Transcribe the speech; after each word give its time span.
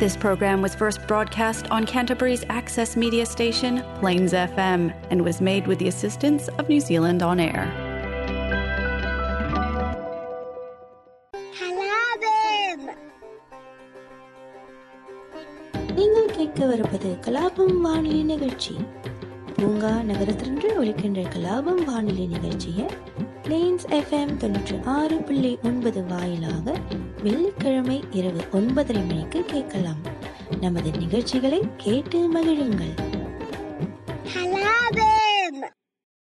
This 0.00 0.16
program 0.16 0.60
was 0.60 0.74
first 0.74 1.06
broadcast 1.06 1.70
on 1.70 1.86
Canterbury's 1.86 2.44
access 2.50 2.96
media 2.96 3.24
station, 3.26 3.82
Plains 3.96 4.32
FM, 4.34 4.82
and 5.10 5.22
was 5.22 5.40
made 5.42 5.66
with 5.66 5.78
the 5.78 5.88
assistance 5.88 6.48
of 6.50 6.68
New 6.68 6.80
Zealand 6.82 7.22
On 7.22 7.40
Air. 7.40 7.64
கலாபம் 11.58 12.86
நீங்கள் 15.96 16.32
கேட்கவிருப்பது 16.36 17.10
கலாபம் 17.26 17.76
வானொலி 17.84 18.22
நிகழ்ச்சி 18.30 18.74
பூங்கா 19.56 19.92
நகரத்திலிருந்து 20.02 20.68
ஒலிக்கின்ற 20.80 21.20
கலாபம் 21.34 21.82
வானொலி 21.84 22.26
நிகழ்ச்சியை 22.34 22.86
பிளேன்ஸ் 23.44 23.86
எஃப்எம் 23.98 24.34
தொண்ணூற்றி 24.42 24.76
ஆறு 24.96 25.18
புள்ளி 25.28 25.52
ஒன்பது 25.70 26.02
வாயிலாக 26.04 26.66
வெள்ளிக்கிழமை 27.23 28.03
இரவு 28.11 28.41
ஒன்பதரை 28.51 29.07
மணிக்கு 29.07 29.43
கேட்கலாம். 29.45 30.01
நமது 30.61 30.91
நிகழ்ச்சிகளை 30.91 31.61
கேட்டு 31.77 32.33
மகிழுங்கள். 32.33 32.93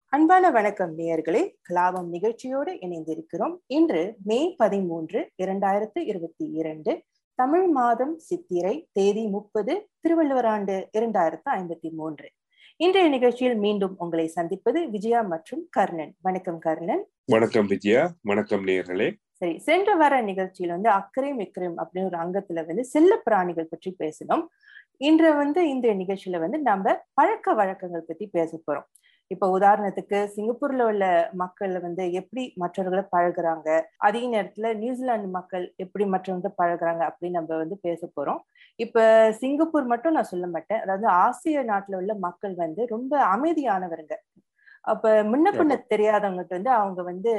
அன்பான 0.08 0.50
வணக்கம் 0.50 0.98
நேயர்களே. 0.98 1.54
கலாபம் 1.68 2.08
நிகழ்ச்சியோடு 2.08 2.72
இணைந்திருக்கிறோம். 2.72 3.56
இன்று 3.66 4.16
மே 4.24 4.54
பதிமூன்று 4.56 5.30
இரண்டாயிரத்து 5.42 5.98
இருபத்தி 5.98 6.44
இரண்டு 6.44 7.02
தமிழ் 7.34 7.68
மாதம் 7.68 8.18
சித்திரை 8.18 8.88
தேதி 8.92 9.26
முப்பது 9.26 9.88
திருவள்ளுவர் 10.00 10.44
ஆண்டு 10.44 10.88
இரண்டாயிரத்து 10.98 11.48
ஐம்பத்தி 11.50 11.90
மூன்று. 11.90 12.30
இன்றைய 12.76 13.08
நிகழ்ச்சியில் 13.08 13.56
மீண்டும் 13.56 13.94
உங்களை 13.98 14.26
சந்திப்பது 14.26 14.90
விஜயா 14.90 15.22
மற்றும் 15.22 15.66
கர்ணன். 15.70 16.14
வணக்கம் 16.20 16.58
கர்ணன். 16.58 17.06
வணக்கம் 17.24 17.66
விஜயா. 17.66 18.14
வணக்கம் 18.22 18.66
நேர்களே 18.66 19.14
சரி 19.42 19.54
சென்ற 19.58 19.90
வார 19.96 20.14
நிகழ்ச்சியில் 20.22 20.74
வந்து 20.74 20.90
அக்கறையும் 20.98 21.40
இக்கரையும் 21.44 21.78
அப்படின்னு 21.82 22.10
ஒரு 22.10 22.18
அங்கத்துல 22.22 22.62
வந்து 22.66 22.84
செல்ல 22.86 23.12
பிராணிகள் 23.24 23.70
பற்றி 23.70 23.90
பேசினோம். 24.00 24.44
இன்று 25.00 25.30
வந்து 25.36 25.60
இந்த 25.70 25.88
நிகழ்ச்சியில 25.94 26.38
வந்து 26.40 26.58
நம்ம 26.62 26.86
பழக்க 27.14 27.54
வழக்கங்கள் 27.54 28.08
பத்தி 28.08 28.26
பேச 28.36 28.52
போறோம். 28.66 28.86
இப்ப 29.30 29.46
உதாரணத்துக்கு 29.56 30.18
சிங்கப்பூர்ல 30.34 30.82
உள்ள 30.82 31.04
மக்கள் 31.34 31.74
வந்து 31.80 32.04
எப்படி 32.12 32.42
மற்றவர்களை 32.56 33.04
பழகுறாங்க 33.14 33.68
அதே 34.00 34.22
நேரத்துல 34.34 34.70
நியூசிலாந்து 34.76 35.28
மக்கள் 35.30 35.64
எப்படி 35.76 36.04
மற்றவங்க 36.12 36.50
பழகுறாங்க 36.60 37.02
அப்படின்னு 37.10 37.38
நம்ம 37.40 37.56
வந்து 37.56 37.78
பேச 37.80 38.00
போறோம். 38.16 38.40
இப்ப 38.78 39.04
சிங்கப்பூர் 39.40 39.86
மட்டும் 39.86 40.16
நான் 40.16 40.30
சொல்ல 40.32 40.48
மாட்டேன். 40.48 40.82
அதாவது 40.84 41.08
ஆசிய 41.24 41.64
நாட்டுல 41.72 42.00
உள்ள 42.02 42.14
மக்கள் 42.26 42.54
வந்து 42.56 42.84
ரொம்ப 42.94 43.12
அமைதியானவருங்க. 43.34 44.16
அப்ப 44.84 45.06
முன்ன 45.30 45.48
பின்ன 45.56 45.74
தெரியாதவங்ககிட்ட 45.92 46.58
வந்து 46.58 46.72
அவங்க 46.78 47.00
வந்து 47.04 47.32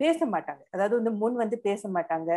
பேச 0.00 0.18
மாட்டாங்க 0.26 0.62
அதாவது 0.72 0.94
வந்து 0.98 1.12
முன் 1.20 1.36
வந்து 1.40 1.56
பேச 1.66 1.82
மாட்டாங்க 1.94 2.30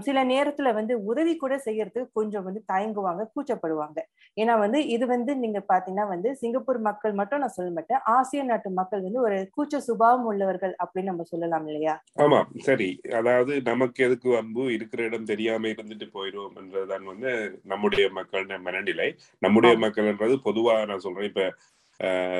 சில 0.00 0.18
நேரத்துல 0.26 0.70
வந்து 0.74 0.94
உதவி 1.10 1.34
கூட 1.36 1.54
செய்யறதுக்கு 1.64 2.16
கொஞ்சம் 2.18 2.46
வந்து 2.48 2.60
தயங்குவாங்க 2.68 3.22
கூச்சப்படுவாங்க. 3.32 3.98
ஏன்னா 4.36 4.54
வந்து 4.58 4.80
இது 4.88 5.06
வந்து 5.08 5.34
நீங்க 5.38 5.60
பாத்தீங்கன்னா 5.68 6.06
வந்து 6.08 6.30
சிங்கப்பூர் 6.40 6.80
மக்கள் 6.88 7.18
மட்டும் 7.20 7.42
நான் 7.42 7.56
சொல்ல 7.56 7.72
மாட்டேன். 7.72 8.02
ஆசிய 8.16 8.44
நாட்டு 8.44 8.70
மக்கள் 8.80 9.06
வந்து 9.06 9.22
ஒரு 9.22 9.38
கூச்ச 9.56 9.82
சுபாவம் 9.88 10.28
உள்ளவர்கள் 10.32 10.74
அப்படின்னு 10.84 11.12
நம்ம 11.12 11.26
சொல்லலாம் 11.32 11.68
இல்லையா? 11.70 11.96
ஆமா 12.20 12.38
சரி. 12.66 12.86
அதாவது 13.18 13.52
நமக்கு 13.68 14.00
எதுக்கு 14.06 14.28
வம்பு 14.32 14.62
இருக்கிற 14.74 15.00
இடம் 15.04 15.28
தெரியாம 15.30 15.68
இருந்துட்டு 15.72 16.06
போயிடும் 16.14 16.56
என்றதுதான் 16.60 17.04
வந்து 17.10 17.30
நம்முடைய 17.72 18.06
மக்கள் 18.18 18.44
மனநிலை. 18.66 19.08
நம்முடைய. 19.42 19.74
மக்கள்ன்றது 19.84 20.36
பொதுவா 20.46 20.74
நான் 20.90 21.04
சொல்றேன். 21.06 21.30
இப்ப 21.30 21.44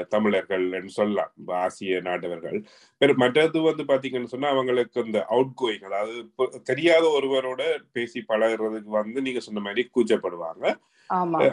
தமிழர்கள் 0.08 0.64
என்று 0.72 0.92
சொல்லலாம் 0.98 1.32
ஆசிய 1.64 1.98
நாட்டவர்கள். 2.00 2.56
பெரு 3.00 3.12
மற்றது 3.14 3.60
வந்து 3.60 3.84
பாத்தீங்கன்னு 3.90 4.32
சொன்னா 4.34 4.48
அவங்களுக்கு 4.48 5.04
இந்த 5.04 5.20
அவுட் 5.34 5.52
கோயிங் 5.62 5.84
அதாவது 5.88 6.14
தெரியாத 6.62 7.04
ஒருவரோட 7.18 7.62
பேசி 7.92 8.20
பழகுறதுக்கு 8.28 8.92
வந்து 9.00 9.22
நீங்க 9.22 9.40
சொன்ன 9.40 9.62
மாதிரி 9.66 9.84
கூச்சப்படுவாங்க. 9.96 10.64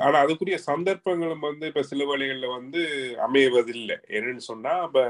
ஆனா 0.06 0.18
அதுக்குரிய 0.24 0.58
சந்தர்ப்பங்களும் 0.70 1.46
வந்து 1.50 1.68
இப்ப 1.68 1.84
சில 1.84 2.06
வழிகள்ல 2.12 2.50
வந்து 2.58 2.82
அமைவதில்லை. 3.28 3.98
என்னன்னு 4.18 4.44
சொன்னா 4.52 4.74
இப்ப 4.88 5.04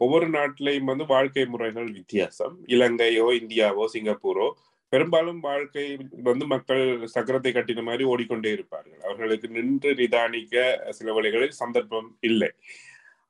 ஒவ்வொரு 0.00 0.26
நாட்டிலையும் 0.28 0.90
வந்து 0.92 1.06
வாழ்க்கை 1.06 1.44
முறைகள் 1.46 1.88
வித்தியாசம். 1.98 2.54
இலங்கையோ 2.66 3.26
இந்தியாவோ 3.40 3.84
சிங்கப்பூரோ 3.94 4.46
பெரும்பாலும் 4.92 5.40
வாழ்க்கை 5.42 5.84
வந்து 6.28 6.44
மக்கள் 6.46 6.84
சக்கரத்தை 7.14 7.50
கட்டின 7.52 7.82
மாதிரி 7.82 8.04
ஓடிக்கொண்டே 8.12 8.50
இருப்பார்கள். 8.56 9.00
அவர்களுக்கு 9.06 9.48
நின்று 9.56 9.90
நிதானிக்க 10.00 10.56
சில 10.98 11.12
வழிகளில் 11.18 11.60
சந்தர்ப்பம் 11.62 12.10
இல்லை. 12.30 12.50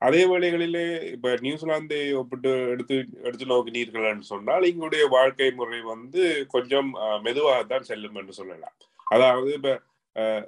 அதே 0.03 0.23
வேளைகளிலே 0.31 0.85
இப்ப 1.15 1.33
நியூசிலாந்தை 1.45 2.01
ஒப்பிட்டு 2.21 2.53
எடுத்து 2.73 2.97
எடுத்து 3.25 3.47
நோக்கினீர்கள்னு 3.47 4.27
சொன்னால் 4.31 4.69
இங்களுடைய 4.71 5.05
வாழ்க்கை 5.17 5.51
முறை 5.59 5.81
வந்து 5.93 6.23
கொஞ்சம் 6.55 6.91
மெதுவாகத்தான் 7.27 7.89
செல்லும் 7.91 8.19
என்று 8.23 8.35
சொல்லலாம். 8.41 8.77
அதாவது 9.09 9.51
இப்ப 9.59 9.73
அஹ், 10.17 10.45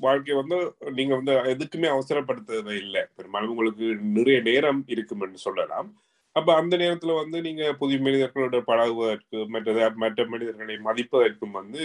வாழ்க்கை 0.00 0.34
வந்து 0.38 0.56
நீங்க 0.98 1.14
வந்து 1.16 1.32
எதுக்குமே 1.52 1.88
அவசரப்படுத்துறது 1.92 2.74
இல்லை 2.84 3.02
பெரும்பாலும் 3.16 3.52
உங்களுக்கு 3.52 3.86
நிறைய 4.16 4.38
நேரம் 4.48 4.80
இருக்கும் 4.88 5.24
என்று 5.26 5.40
சொல்லலாம். 5.46 5.88
அப்ப 6.36 6.50
அந்த 6.60 6.74
நேரத்துல 6.80 7.14
வந்து 7.18 7.38
நீங்க 7.46 7.62
புதிய 7.80 7.98
மனிதர்களோட 8.00 8.58
பழகுவதற்கு 8.68 9.38
மற்ற 9.54 9.72
மற்ற 10.02 10.24
மனிதர்களை 10.30 10.76
மதிப்பதற்கும் 10.86 11.56
வந்து 11.58 11.82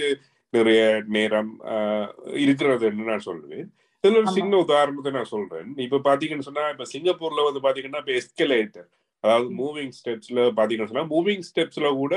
நிறைய 0.54 0.82
நேரம் 1.16 1.52
ஆஹ், 1.72 2.10
இருக்கிறதுன்னு 2.44 3.10
நான் 3.10 3.28
சொல்லுவேன் 3.28 3.68
இதுல 4.04 4.20
ஒரு. 4.22 4.34
சின்ன 4.36 4.54
உதாரணத்தை 4.64 5.12
நான் 5.16 5.32
சொல்றேன். 5.32 5.70
இப்ப 5.86 6.02
பாத்தீங்கன்னு 6.06 6.48
சொன்னா 6.48 6.64
இப்ப 6.74 6.86
சிங்கப்பூர்ல 6.92 7.46
வந்து 7.48 7.62
பாத்தீங்கன்னா 7.66 8.02
இப்ப 8.04 8.14
எஸ்கலேட்டர் 8.20 8.88
அதாவது 9.24 9.48
மூவிங் 9.60 9.94
ஸ்டெப்ஸ்ல 9.98 10.40
பாத்தீங்கன்னு 10.58 10.92
சொன்னா 10.92 11.08
மூவிங் 11.12 11.46
ஸ்டெப்ஸ்ல 11.48 11.90
கூட 11.98 12.14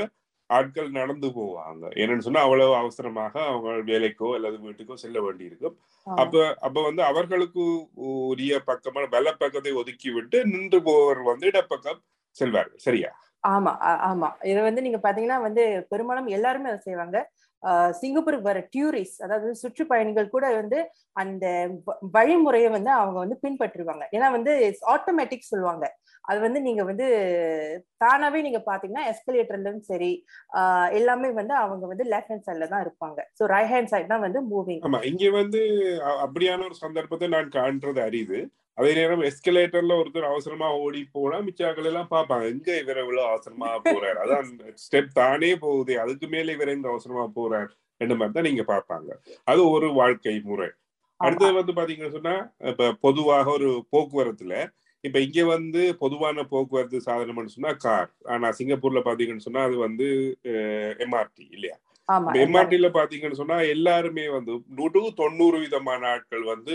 ஆட்கள் 0.49 0.89
நடந்து 0.97 1.27
போவாங்க. 1.35 1.83
என்னன்னு 1.99 2.25
சொன்னா 2.25 2.41
அவ்வளவு 2.45 2.73
அவசரமாக 2.79 3.33
அவங்க 3.45 3.69
வேலைக்கோ 3.89 4.29
அல்லது 4.37 4.57
வீட்டுக்கோ 4.65 4.95
செல்ல 5.03 5.17
வேண்டியிருக்கும். 5.25 5.75
ஆமா. 6.07 6.17
அப்ப 6.21 6.35
அப்ப 6.61 6.77
வந்து 6.87 7.01
அவர்களுக்கு 7.09 7.63
உரிய 8.29 8.53
பக்கமான 8.67 9.09
வல 9.13 9.33
பக்கத்தை 9.37 9.73
ஒதுக்கி 9.81 10.09
விட்டு 10.15 10.39
நின்று 10.51 10.79
போவர் 10.87 11.21
வந்து 11.29 11.47
இடப்பக்கம் 11.51 11.99
செல்வார்கள். 12.35 12.79
சரியா? 12.79 13.11
ஆமா 13.43 13.71
ஆமா. 14.09 14.27
இது 14.45 14.59
வந்து 14.61 14.81
நீங்க 14.81 14.99
பாத்தீங்கன்னா 15.03 15.39
வந்து 15.41 15.63
பெரும்பாலும் 15.91 16.27
எல்லாருமே 16.29 16.69
அதை 16.71 16.81
செய்வாங்க. 16.81 17.19
ஆஹ் 17.63 17.91
சிங்கப்பூருக்கு 17.91 18.49
வர 18.49 18.59
டூரிஸ்ட் 18.73 19.19
அதாவது 19.21 19.49
சுற்றுப்பயணிகள் 19.53 20.29
கூட 20.29 20.45
வந்து 20.55 20.77
அந்த 21.15 21.45
வழிமுறையை 22.15 22.69
வந்து 22.69 22.91
அவங்க 22.99 23.17
வந்து 23.19 23.37
பின்பற்றுவாங்க. 23.43 24.03
ஏன்னா 24.15 24.27
வந்து 24.31 24.53
ஆட்டோமேட்டிக் 24.93 25.49
சொல்லுவாங்க. 25.49 25.85
அது 26.25 26.39
வந்து 26.39 26.59
நீங்க 26.61 26.83
வந்து 26.83 27.07
தானாவே 28.01 28.39
நீங்க 28.41 28.61
பாத்தீங்கன்னா 28.67 29.05
எஸ்கலேட்டர்லயும் 29.11 29.85
சரி 29.89 30.11
ஆஹ் 30.59 30.89
எல்லாமே 30.91 31.29
வந்து 31.39 31.55
அவங்க 31.63 31.85
வந்து 31.87 32.07
லெஃப்ட் 32.13 32.33
ஹேண்ட் 32.33 32.47
சைட்ல 32.47 32.67
தான் 32.67 32.83
இருப்பாங்க. 32.85 33.19
ஸோ 33.39 33.45
ரைட் 33.53 33.71
ஹேண்ட் 33.73 33.91
சைட் 33.93 34.11
தான் 34.13 34.25
வந்து 34.27 34.41
மூவிங் 34.51 34.81
ஆமா 34.89 35.01
இங்க 35.11 35.29
வந்து 35.37 35.61
அப்படியான 36.25 36.65
ஒரு 36.65 36.77
சந்தர்ப்பத்தை 36.83 37.29
நான் 37.35 37.55
காண்றது 37.59 38.01
அரிது. 38.01 38.41
அதே 38.81 38.91
நேரம் 38.95 39.23
எஸ்கலேட்டர்ல 39.27 39.97
ஒருத்தர் 40.01 40.29
அவசரமா 40.29 40.67
ஓடி 40.83 41.01
போனா 41.15 41.37
மிச்சாக்கள் 41.47 41.89
எல்லாம் 41.89 42.11
பார்ப்பாங்க. 42.13 42.45
எங்க 42.53 42.69
இவர் 42.79 43.01
இவ்வளவு 43.03 43.27
அவசரமா 43.29 43.69
போறாரு? 43.87 44.17
அதான் 44.23 44.47
ஸ்டெப் 44.83 45.11
தானே 45.13 45.51
போகுது. 45.65 45.93
அதுக்கு 45.99 46.27
மேல 46.27 46.53
இவர் 46.53 46.73
எங்க 46.75 46.87
அவசரமா 46.89 47.25
போறார்? 47.37 47.71
என்ற 48.01 48.13
மாதிரி 48.15 48.35
தான் 48.37 48.47
நீங்க 48.49 48.63
பார்ப்பாங்க. 48.71 49.09
அது 49.47 49.61
ஒரு 49.69 49.87
வாழ்க்கை 49.99 50.35
முறை. 50.45 50.69
அடுத்தது 51.19 51.53
வந்து 51.53 51.73
பாத்தீங்கன்னு 51.79 52.17
சொன்னா 52.17 52.35
இப்ப 52.69 52.91
பொதுவாக 53.05 53.47
ஒரு 53.51 53.67
போக்குவரத்துல 53.93 54.53
இப்ப 55.03 55.19
இங்க 55.19 55.43
வந்து 55.51 55.81
பொதுவான 55.99 56.43
போக்குவரத்து 56.49 56.97
சாதனம்னு 57.05 57.53
சொன்னா 57.55 57.71
கார் 57.85 58.09
ஆனா 58.33 58.47
சிங்கப்பூர்ல 58.59 59.01
பாத்தீங்கன்னு 59.07 59.45
சொன்னா 59.47 59.63
அது 59.69 59.77
வந்து 59.85 60.07
எம்ஆர்டி 61.05 61.45
இல்லையா? 61.51 61.75
எம்ஆர்டில 62.43 62.87
பாத்தீங்கன்னு 62.97 63.39
சொன்னா 63.41 63.57
எல்லாருமே 63.73 64.23
வந்து 64.35 64.53
நூறு 64.77 65.01
தொண்ணூறு 65.19 65.57
விதமான 65.65 66.07
ஆட்கள் 66.13 66.45
வந்து 66.53 66.73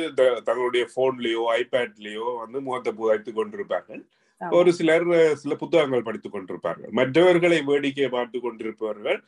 தங்களுடைய 0.49 0.85
போன்லயோ 0.97 1.43
ஐபேட்லயோ 1.61 2.29
வந்து 2.43 2.59
முகத்தை 2.67 2.93
புதைத்து 3.01 3.33
கொண்டிருப்பார்கள். 3.39 4.03
ஒரு 4.41 4.71
சிலர் 4.79 5.07
சில 5.43 5.55
புத்தகங்கள் 5.63 6.07
படித்துக் 6.09 6.35
கொண்டிருப்பார்கள் 6.35 6.93
மற்றவர்களை 6.99 7.59
வேடிக்கை 7.71 8.09
பார்த்து 8.17 8.39
கொண்டிருப்பவர்கள் 8.41 9.19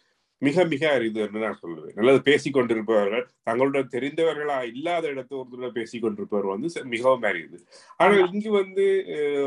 மிக 0.43 0.65
மிக 0.73 0.83
அரிது 0.97 1.19
என்று 1.25 1.39
நான் 1.45 1.61
சொல்லுவேன் 1.63 1.97
அல்லது 2.01 2.19
பேசிக் 2.27 2.57
கொண்டிருப்பவர்கள் 2.57 3.25
தங்களுடன் 3.49 3.93
தெரிந்தவர்களா 3.95 4.59
இல்லாத 4.73 5.05
இடத்து 5.15 5.35
ஒருத்தர் 5.39 5.77
பேசிக் 5.79 6.05
கொண்டிருப்பவர் 6.05 6.53
வந்து 6.53 6.69
மிகவும் 6.95 7.27
அரிது 7.31 7.59
ஆனால். 8.01 8.21
இங்கு 8.33 8.53
வந்து 8.61 8.85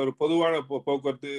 ஒரு 0.02 0.14
பொதுவான 0.24 0.54
போக்குவரத்து 0.70 1.34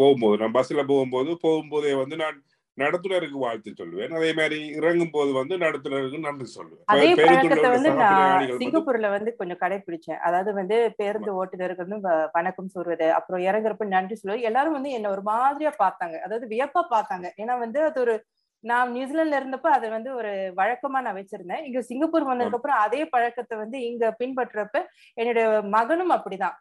போகும்போது 0.00 0.40
நான் 0.42 0.56
பஸ்ல 0.58 0.82
போகும்போது 0.90 1.30
போகும்போதே 1.46 1.92
வந்து 2.02 2.16
நான் 2.24 2.36
நடத்துனருக்கு 2.78 3.38
வாழ்த்து 3.44 3.70
சொல்லுவேன். 3.80 4.12
அதே 4.18 4.30
மாதிரி 4.38 4.58
இறங்கும் 4.78 5.12
போது 5.14 5.30
வந்து 5.38 5.54
நடத்துனருக்கு 5.64 6.18
நன்றி 6.26 6.46
சொல்லுவேன். 6.56 6.84
அதே 6.94 7.10
பழக்கத்தை 7.20 7.68
வந்து 7.76 7.90
நான் 8.00 8.54
சிங்கப்பூர்ல 8.62 9.10
வந்து 9.16 9.30
கொஞ்சம் 9.40 9.60
கடைபிடிச்சேன் 9.62 10.20
அதாவது 10.28 10.52
வந்து 10.60 10.78
பேருந்து 11.00 11.32
ஓட்டுநருக்கு 11.40 11.86
வந்து 11.86 12.00
வணக்கம் 12.36 12.72
சொல்றது 12.76 13.08
அப்புறம் 13.18 13.44
இறங்குறப்ப 13.48 13.88
நன்றி 13.96 14.16
சொல்வது 14.20 14.48
எல்லாரும் 14.50 14.76
வந்து 14.78 14.92
என்ன 14.98 15.10
ஒரு 15.16 15.24
மாதிரியா 15.32 15.72
பார்த்தாங்க. 15.84 16.16
அதாவது 16.26 16.46
வியப்பா 16.54 16.84
பார்த்தாங்க. 16.94 17.26
ஏன்னா 17.42 17.56
வந்து 17.64 17.80
அது 17.88 18.00
ஒரு 18.06 18.16
நான் 18.64 18.94
நியூசிலாந்துல 18.96 19.38
இருந்தப்ப 19.40 19.68
அதை 19.76 19.88
வந்து 19.96 20.10
ஒரு 20.18 20.30
வழக்கமா 20.60 20.98
நான் 21.06 21.18
வச்சிருந்தேன். 21.18 21.64
இங்க 21.68 21.80
சிங்கப்பூர் 21.88 22.30
வந்ததுக்கு 22.30 22.58
அப்புறம் 22.58 22.80
அதே 22.84 23.02
பழக்கத்தை 23.14 23.56
வந்து 23.64 23.78
இங்க 23.90 24.04
பின்பற்றப்ப 24.20 24.76
என்னுடைய 25.18 25.44
மகனும் 25.76 26.14
அப்படிதான். 26.16 26.56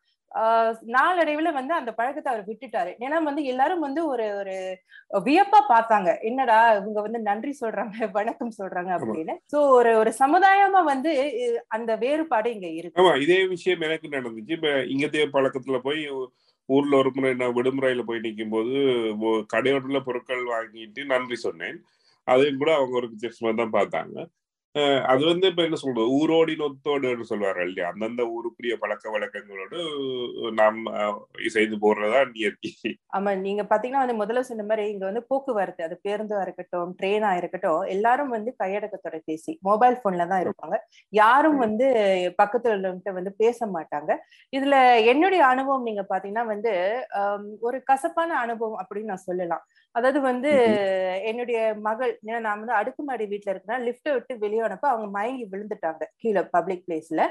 நாளடைவுல 0.96 1.50
வந்து 1.58 1.74
அந்த 1.74 1.92
பழக்கத்தை 1.98 2.30
அவர் 2.32 2.48
விட்டுட்டாரு. 2.50 2.92
ஏன்னா 3.06 3.18
வந்து 3.28 3.44
எல்லாரும் 3.52 3.84
வந்து 3.88 4.02
ஒரு 4.08 4.26
ஒரு 4.40 4.56
வியப்பா 5.28 5.60
பார்த்தாங்க. 5.72 6.10
என்னடா 6.30 6.58
இவங்க 6.80 7.00
வந்து 7.02 7.20
நன்றி 7.30 7.54
சொல்றாங்க 7.62 8.10
வணக்கம் 8.18 8.58
சொல்றாங்க 8.60 8.92
அப்படின்னு. 8.98 9.36
சோ 9.54 9.60
ஒரு 9.78 9.92
ஒரு 10.02 10.14
சமுதாயமா 10.22 10.82
வந்து 10.94 11.14
அந்த 11.78 11.92
வேறுபாடு 12.04 12.50
இங்க 12.56 12.70
இருக்கு. 12.80 13.00
ஆமா 13.02 13.14
இதே 13.26 13.40
விஷயம் 13.54 13.86
எனக்கு 13.90 14.16
நடந்துச்சு. 14.18 14.58
இப்ப 14.60 14.72
இங்கத்தைய 14.94 15.28
பழக்கத்துல 15.38 15.80
போய் 15.88 16.02
ஊர்ல 16.70 16.96
ஒரு 17.02 17.10
முறை 17.16 17.32
நான் 17.40 17.58
விடுமுறையில 17.58 18.04
போய் 18.06 18.24
நிற்கும் 18.24 18.54
போது 18.54 18.76
கடையோட்டுல 19.54 20.00
பொருட்கள் 20.08 20.44
வாங்கிட்டு 20.54 21.02
நன்றி 21.12 21.38
சொன்னேன். 21.44 21.78
அதையும் 22.28 22.62
கூட 22.62 22.72
அவங்க 22.78 22.96
ஒரு 23.02 23.08
வித்தியாசமா 23.12 23.52
தான் 23.62 23.76
பார்த்தாங்க. 23.76 24.16
அது 25.12 25.24
வந்து 25.30 25.46
இப்ப 25.52 25.62
என்ன 25.66 25.78
சொல்றது? 25.82 26.06
ஊரோடி 26.18 26.54
நொத்தோடுன்னு 26.62 27.26
சொல்லுவாங்க 27.30 27.62
இல்லையா? 27.68 27.90
அந்தந்த 27.92 28.24
ஊருக்குரிய 28.34 28.76
பழக்க 28.82 29.06
வழக்கங்களோடு 29.14 29.78
நாம் 30.60 30.80
செய்து 31.56 31.76
போடுறதா 31.84 32.22
நியத்தி. 32.34 32.72
ஆமா 33.16 33.32
நீங்க 33.44 33.64
பாத்தீங்கன்னா 33.64 34.02
வந்து 34.04 34.18
முதல்ல 34.22 34.42
சொன்ன 34.48 34.66
மாதிரி 34.70 34.86
இங்க 34.94 35.06
வந்து 35.10 35.24
போக்குவரத்து 35.30 35.86
அது 35.86 35.96
பேருந்தா 36.06 36.40
இருக்கட்டும் 36.46 36.90
ட்ரெயினா 37.00 37.30
இருக்கட்டும் 37.40 37.82
எல்லாரும் 37.94 38.34
வந்து 38.36 38.52
கையடக்க 38.62 38.98
தொலைபேசி 39.06 39.54
மொபைல் 39.68 40.02
போன்ல 40.04 40.28
தான் 40.32 40.44
இருப்பாங்க. 40.46 40.78
யாரும் 41.14 41.58
வந்து 41.66 41.88
பக்கத்துல 42.42 42.76
உள்ளவங்கிட்ட 42.78 43.14
வந்து 43.20 43.34
பேச 43.44 43.60
மாட்டாங்க. 43.76 44.12
இதுல 44.54 44.76
என்னுடைய 45.12 45.42
அனுபவம் 45.54 45.88
நீங்க 45.90 46.06
பாத்தீங்கன்னா 46.12 46.46
வந்து 46.54 46.74
ஒரு 47.62 47.80
கசப்பான 47.90 48.38
அனுபவம் 48.44 48.80
அப்படின்னு 48.82 49.12
நான் 49.14 49.28
சொல்லலாம். 49.28 49.66
அதாவது 49.96 50.20
வந்து 50.24 50.52
என்னுடைய 51.30 51.60
மகள் 51.86 52.12
நான் 52.26 52.60
வந்து 52.60 52.74
அடுக்குமாடி 52.80 53.26
வீட்டுல 53.32 53.54
இருக்கேன் 53.54 53.84
லிஃப்ட்டை 53.86 54.14
விட்டு 54.16 54.34
வெளியே 54.42 54.64
அனுப்ப 54.68 54.88
அவங்க 54.90 55.08
மயங்கி 55.16 55.46
விழுந்துட்டாங்க 55.52 56.04
கீழே 56.22 56.44
பப்ளிக் 56.56 56.84
பிளேஸ்ல 56.86 57.24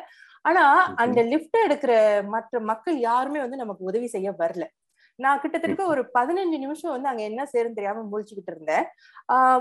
ஆனா 0.44 0.62
அந்த 1.02 1.19
லிஃப்ட் 1.31 1.58
எடுக்கிற 1.66 1.93
மற்ற 2.32 2.61
மக்கள் 2.70 2.96
யாருமே 3.05 3.40
வந்து 3.44 3.62
நமக்கு 3.62 3.82
உதவி 3.84 4.08
செய்ய 4.14 4.31
வரல. 4.40 4.64
நான் 5.19 5.40
கிட்டத்தட்ட 5.40 5.82
ஒரு 5.90 6.02
பதினஞ்சு 6.16 6.56
நிமிஷம் 6.62 6.94
வந்து 6.94 7.11
அங்க 7.11 7.22
என்ன 7.22 7.43
சேரும் 7.50 7.76
தெரியாம 7.76 8.05
முழிச்சுக்கிட்டு 8.11 8.52
இருந்தேன். 8.52 8.87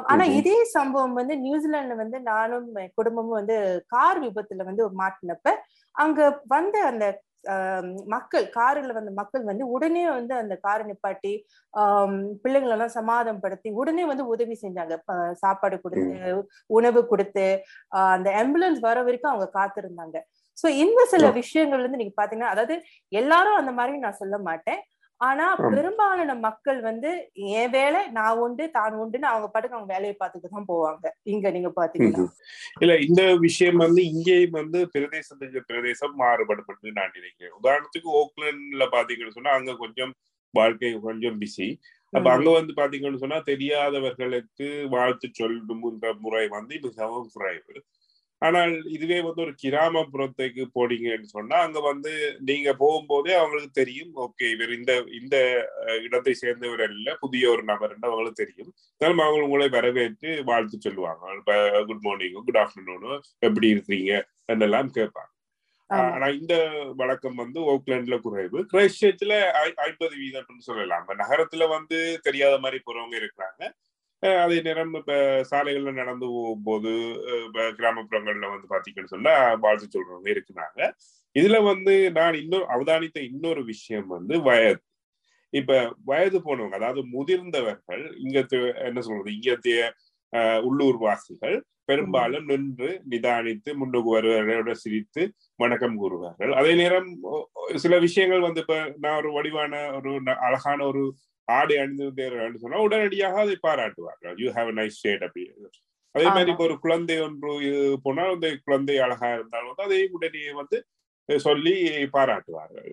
ஆனா. 0.07 0.23
இதே 0.39 0.55
சம்பவம் 0.73 1.17
வந்து 1.19 1.35
நியூசிலாந்துல 1.43 1.95
வந்து 1.99 2.19
நானும் 2.29 2.67
குடும்பமும் 2.97 3.37
வந்து 3.39 3.57
கார் 3.87 4.21
விபத்துல 4.23 4.65
வந்து 4.69 4.85
மாட்டினப்ப 5.01 5.53
அங்க 5.95 6.19
வந்த 6.47 6.75
அந்த 6.91 7.05
மக்கள் 8.13 8.45
கார்ல 8.57 8.93
வந்த 8.93 9.11
மக்கள் 9.11 9.43
வந்து 9.43 9.65
உடனே 9.67 10.03
வந்து 10.09 10.33
அந்த 10.35 10.55
காரை 10.65 10.83
நிப்பாட்டி 10.89 11.33
ஆஹ் 11.73 12.13
பிள்ளைங்களை 12.43 12.75
எல்லாம் 12.77 12.95
சமாதானப்படுத்தி 12.97 13.69
உடனே 13.81 14.05
வந்து 14.11 14.25
உதவி 14.27 14.55
செஞ்சாங்க. 14.63 14.95
சாப்பாடு 15.43 15.77
கொடுத்து 15.81 16.33
உணவு 16.77 17.01
கொடுத்து 17.07 17.47
அந்த 18.13 18.29
ஆம்புலன்ஸ் 18.41 18.81
வர 18.87 18.97
வரைக்கும் 19.03 19.33
அவங்க 19.33 19.49
காத்திருந்தாங்க. 19.59 20.17
சோ 20.57 20.67
இந்த 20.83 21.01
சில. 21.13 21.25
விஷயங்கள் 21.41 21.85
வந்து 21.85 21.99
நீங்க 22.01 22.15
பாத்தீங்கன்னா 22.21 22.53
அதாவது 22.53 22.75
எல்லாரும் 23.11 23.59
அந்த 23.61 23.71
மாதிரி 23.79 23.97
நான் 23.97 24.19
சொல்ல 24.21 24.37
மாட்டேன். 24.49 24.81
ஆனா. 25.23 25.45
பெரும்பாலான 25.71 26.35
மக்கள் 26.45 26.79
வந்து 26.81 27.09
என் 27.53 27.71
வேலை 27.71 28.01
நான் 28.11 28.39
உண்டு 28.39 28.65
தான் 28.71 28.97
உண்டுன்னு 29.01 29.31
அவங்க 29.31 29.47
பாட்டுக்கு 29.47 29.77
அவங்க 29.77 29.93
வேலையை 29.93 30.15
பார்த்துட்டு 30.19 30.49
தான் 30.49 30.69
போவாங்க. 30.71 31.03
இங்க 31.33 31.51
நீங்க 31.51 31.71
பாத்தீங்கன்னா. 31.77 32.25
இல்ல 32.81 32.93
இந்த 33.07 33.23
விஷயம் 33.45 33.79
வந்து 33.85 34.03
இங்கேயும் 34.11 34.57
வந்து 34.59 34.81
பிரதேசத்துக்கு 34.95 35.61
பிரதேசம் 35.69 36.15
மாறுபடுபட்டு 36.21 36.97
நான் 36.99 37.15
நினைக்கிறேன். 37.15 37.55
உதாரணத்துக்கு 37.61 38.11
ஓக்லாண்ட்ல 38.21 38.87
பாத்தீங்கன்னு 38.95 39.37
சொன்னா 39.37 39.57
அங்க 39.59 39.75
கொஞ்சம் 39.83 40.13
வாழ்க்கை 40.53 40.89
கொஞ்சம் 41.05 41.37
பிஸி 41.41 41.67
அப்ப. 42.13 42.25
அங்க 42.35 42.49
வந்து 42.57 42.73
பாத்தீங்கன்னு 42.79 43.21
சொன்னா 43.21 43.39
தெரியாதவர்களுக்கு 43.47 44.67
வாழ்த்து 44.95 45.27
சொல்லுன்ற 45.39 46.09
முறை 46.25 46.45
வந்து 46.57 46.75
மிகவும் 46.85 47.29
குறைவு. 47.35 47.73
ஆனால் 48.47 48.73
இதுவே 48.95 49.17
வந்து 49.25 49.41
ஒரு 49.45 49.53
கிராமப்புறத்துக்கு 49.63 50.63
போனீங்கன்னு 50.77 51.29
சொன்னா 51.35 51.57
அங்க 51.65 51.79
வந்து 51.89 52.11
நீங்க 52.49 52.69
போகும்போதே 52.81 53.33
அவங்களுக்கு 53.39 53.71
தெரியும். 53.81 54.11
ஓகே 54.25 54.45
இவர் 54.55 54.71
இந்த 54.77 54.93
இந்த 55.19 55.35
இடத்தை 56.05 56.33
சேர்ந்தவர் 56.41 56.83
அல்ல 56.87 57.15
புதிய 57.23 57.51
ஒரு 57.53 57.63
நபர் 57.71 57.93
அவங்களுக்கு 58.07 58.41
தெரியும். 58.43 58.71
இருந்தாலும் 59.01 59.25
அவங்க 59.25 59.45
உங்களை 59.47 59.67
வரவேற்று 59.77 60.31
வாழ்த்து 60.49 60.79
சொல்லுவாங்க. 60.87 61.23
குட் 61.89 62.03
மார்னிங் 62.07 62.39
குட் 62.47 62.61
ஆஃப்டர்நூன் 62.63 63.07
எப்படி 63.47 63.69
இருக்கிறீங்க? 63.75 64.13
என்றெல்லாம் 64.53 64.91
கேட்பாங்க. 64.97 65.29
ஆனா 65.89 66.27
இந்த 66.39 66.55
வழக்கம் 66.99 67.39
வந்து 67.41 67.59
ஓக்லாண்ட்ல 67.73 68.15
குறைவு. 68.25 68.59
கிரைஸ்ட் 68.71 69.01
சர்ச்ல 69.01 69.33
ஐம்பது 69.87 70.13
வீதம்னு 70.21 70.67
சொல்லலாம். 70.69 71.07
நகரத்துல 71.23 71.67
வந்து 71.75 71.97
தெரியாத 72.27 72.55
மாதிரி 72.63 72.79
போறவங்க 72.87 73.15
இருக்கிறாங்க. 73.21 73.61
அதே 74.43 74.57
நேரம் 74.61 74.93
இப்ப 74.99 75.13
சாலைகள்ல 75.51 75.91
நடந்து 75.99 76.25
போகும்போது 76.35 76.91
கிராமப்புறங்கள்ல 77.77 78.51
வந்து 78.53 78.67
பாத்தீங்கன்னு 78.73 79.13
சொன்னா 79.13 79.33
வாழ்த்து 79.63 79.87
சொல்றவங்க 79.95 80.29
இருக்கிறாங்க. 80.35 80.79
இதுல 81.35 81.57
வந்து 81.63 81.93
நான் 82.11 82.39
இன்னொரு 82.41 82.65
அவதானித்த 82.75 83.19
இன்னொரு 83.29 83.61
விஷயம் 83.63 84.07
வந்து 84.07 84.35
வயது. 84.47 84.81
இப்ப 85.53 85.71
வயது 86.05 86.37
போனவங்க 86.45 86.77
அதாவது 86.79 87.01
முதிர்ந்தவர்கள் 87.15 88.03
இங்க 88.23 88.37
என்ன 88.87 88.99
சொல்றது 89.01 89.35
இங்கத்திய 89.37 89.79
உள்ளூர் 90.61 90.97
வாசிகள் 90.97 91.57
பெரும்பாலும் 91.89 92.45
நின்று 92.45 92.89
நிதானித்து 93.11 93.71
முன்னுக்கு 93.79 94.09
வருவர்களோட 94.15 94.71
சிரித்து 94.83 95.23
வணக்கம் 95.59 95.97
கூறுவார்கள். 96.01 96.51
அதே 96.59 96.71
நேரம் 96.73 97.09
சில 97.75 97.93
விஷயங்கள் 97.99 98.45
வந்து 98.47 98.61
இப்ப 98.63 98.77
நான் 99.03 99.19
ஒரு 99.21 99.31
வடிவான 99.37 99.73
ஒரு 99.97 100.11
அழகான 100.47 100.79
ஒரு 100.85 101.03
ஆடை 101.47 101.75
அணிந்திருந்தேன் 101.81 102.63
சொன்னா 102.63 102.83
உடனடியாக 102.87 103.39
அதை 103.45 103.55
பாராட்டுவார்கள். 103.67 104.35
யூ 104.43 104.49
ஹாவ் 104.57 104.69
நைஸ் 104.79 105.01
ஷேட் 105.03 105.25
அப்படி 105.27 105.43
அதே 106.15 106.25
மாதிரி. 106.33 106.51
இப்ப 106.53 106.65
ஒரு 106.69 106.75
குழந்தை 106.85 107.15
ஒன்று 107.25 107.51
இது 107.67 107.79
போனால் 108.05 108.33
அந்த 108.35 108.49
குழந்தை 108.67 108.95
அழகா 109.05 109.29
இருந்தாலும் 109.37 109.71
வந்து 109.71 109.87
அதை 109.87 109.99
உடனே 110.17 110.43
வந்து 110.61 110.79
சொல்லி 111.45 111.73
பாராட்டுவார்கள். 112.15 112.89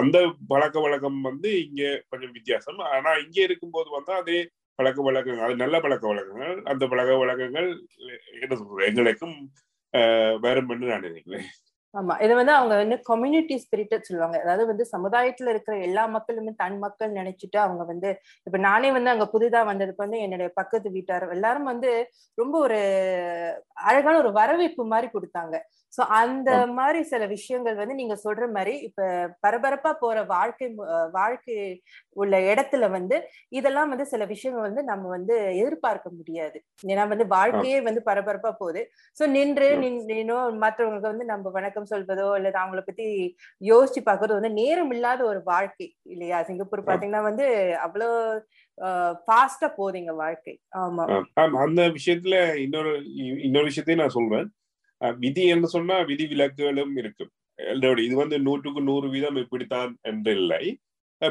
அந்த 0.00 0.18
பழக்க 0.52 0.76
வழக்கம் 0.84 1.18
வந்து 1.28 1.50
இங்க 1.66 1.82
கொஞ்சம் 2.10 2.34
வித்தியாசம். 2.36 2.80
ஆனா 2.94 3.10
இங்க 3.24 3.38
இருக்கும்போது 3.48 3.88
வந்து 3.96 4.12
அதே 4.20 4.38
பழக்க 4.78 5.00
வழக்கங்கள் 5.06 5.46
அது 5.46 5.62
நல்ல 5.62 5.76
பழக்க 5.84 6.04
வழக்கங்கள். 6.12 6.54
அந்த 6.72 6.84
பழக்க 6.92 7.16
வழக்கங்கள் 7.22 7.68
என்ன 8.42 8.52
சொல்றது? 8.60 8.86
எங்களுக்கும் 8.90 9.36
வரும் 10.46 10.70
என்று 10.74 10.90
நான் 10.92 11.06
நினைக்கிறேன். 11.08 11.48
ஆமா. 11.94 12.14
இது 12.22 12.32
வந்து 12.38 12.52
அவங்க 12.54 12.74
வந்து 12.80 12.96
கம்யூனிட்டி 13.08 13.54
ஸ்பிரிட்ட 13.62 13.94
சொல்லுவாங்க. 14.00 14.36
அதாவது 14.44 14.64
வந்து 14.66 14.84
சமுதாயத்துல 14.92 15.52
இருக்கிற 15.52 15.74
எல்லா 15.86 16.02
மக்களுமே 16.14 16.52
தன் 16.60 16.78
மக்கள் 16.84 17.16
நினைச்சிட்டு 17.16 17.58
அவங்க 17.62 17.82
வந்து 17.88 18.10
இப்ப 18.46 18.58
நானே 18.66 18.90
வந்து 18.96 19.12
அங்க 19.12 19.26
புதிதா 19.32 19.60
வந்ததுக்கு 19.70 20.04
வந்து 20.04 20.20
என்னுடைய 20.24 20.48
பக்கத்து 20.60 20.90
வீட்டார் 20.96 21.26
எல்லாரும் 21.36 21.70
வந்து 21.72 21.90
ரொம்ப 22.38 22.54
ஒரு 22.60 22.78
அழகான 23.84 24.14
ஒரு 24.22 24.32
வரவேற்பு 24.36 24.84
மாதிரி 24.92 25.08
கொடுத்தாங்க. 25.10 25.54
சோ 25.92 26.02
அந்த 26.18 26.50
மாதிரி 26.74 27.00
சில 27.02 27.22
விஷயங்கள் 27.26 27.78
வந்து 27.80 27.94
நீங்க 27.94 28.16
சொல்ற 28.24 28.44
மாதிரி 28.52 28.74
இப்ப 28.88 29.06
பரபரப்பா 29.44 29.92
போற 30.02 30.18
வாழ்க்கை 30.26 30.66
வாழ்க்கை 31.12 31.56
உள்ள 32.16 32.36
இடத்துல 32.50 32.90
வந்து 32.90 33.16
இதெல்லாம் 33.50 33.90
வந்து 33.92 34.06
சில 34.06 34.24
விஷயங்கள் 34.24 34.66
வந்து 34.68 34.82
நம்ம 34.82 35.08
வந்து 35.08 35.34
எதிர்பார்க்க 35.60 36.10
முடியாது. 36.10 36.58
ஏன்னா 36.88 37.06
வந்து 37.08 37.26
வாழ்க்கையே 37.34 37.80
வந்து 37.80 38.02
பரபரப்பா 38.08 38.52
போகுது. 38.60 38.82
சோ 39.16 39.26
நின்று. 39.28 39.68
நின்னோ 40.10 40.38
மற்றவங்களுக்கு 40.64 41.12
வந்து 41.12 41.26
நம்ம 41.32 41.50
வணக்கம் 41.50 41.90
சொல்வதோ 41.92 42.28
இல்ல 42.38 42.54
அவங்கள 42.62 42.82
பத்தி 42.82 43.08
யோசிச்சு 43.62 44.02
பார்க்கறதோ 44.02 44.38
வந்து 44.38 44.52
நேரம் 44.60 44.92
இல்லாத 44.92 45.20
ஒரு 45.24 45.42
வாழ்க்கை 45.44 45.88
இல்லையா? 46.06 46.38
சிங்கப்பூர் 46.42 46.88
பாத்தீங்கன்னா 46.88 47.22
வந்து 47.22 47.46
அவ்வளோ 47.86 48.08
ஃபாஸ்டா 49.24 49.68
போகுதுங்க 49.78 50.14
வாழ்க்கை. 50.16 50.54
ஆமா. 50.78 51.04
அந்த 51.64 51.82
விஷயத்துல 51.90 52.36
இன்னொரு 52.58 52.92
இன்னொரு 53.44 53.68
விஷயத்தையும் 53.70 54.02
நான் 54.02 54.16
சொல்றேன். 54.18 54.48
விதி 55.18 55.46
என்று 55.46 55.68
சொன்னா 55.68 56.00
விதி 56.00 56.24
விலக்குகளும் 56.24 56.96
இருக்கும். 56.96 57.30
இது 57.96 58.16
வந்து 58.16 58.40
நூற்றுக்கு 58.40 58.80
நூறு 58.80 59.08
வீதம் 59.08 59.36
இப்படித்தான் 59.36 59.98
என்று 60.02 60.32
இல்லை. 60.32 60.78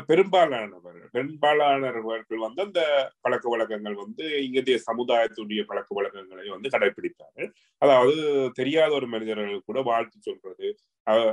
பெரும்பாலானவர்கள் 0.08 1.10
பெரும்பாலானவர்கள் 1.12 2.38
வந்து 2.38 2.64
அந்த 2.64 3.12
பழக்க 3.22 3.50
வழக்கங்கள் 3.50 3.94
வந்து 3.94 4.46
இங்கத்திய 4.46 4.80
சமுதாயத்துடைய 4.92 5.64
பழக்க 5.64 5.96
வழக்கங்களை 5.96 6.50
வந்து 6.50 6.70
கடைபிடித்தார்கள் 6.70 7.52
அதாவது 7.78 8.50
தெரியாத 8.54 8.94
ஒரு 8.94 9.08
மனிதர்கள் 9.08 9.62
கூட 9.66 9.82
வாழ்த்து 9.82 10.18
சொல்றது 10.22 10.78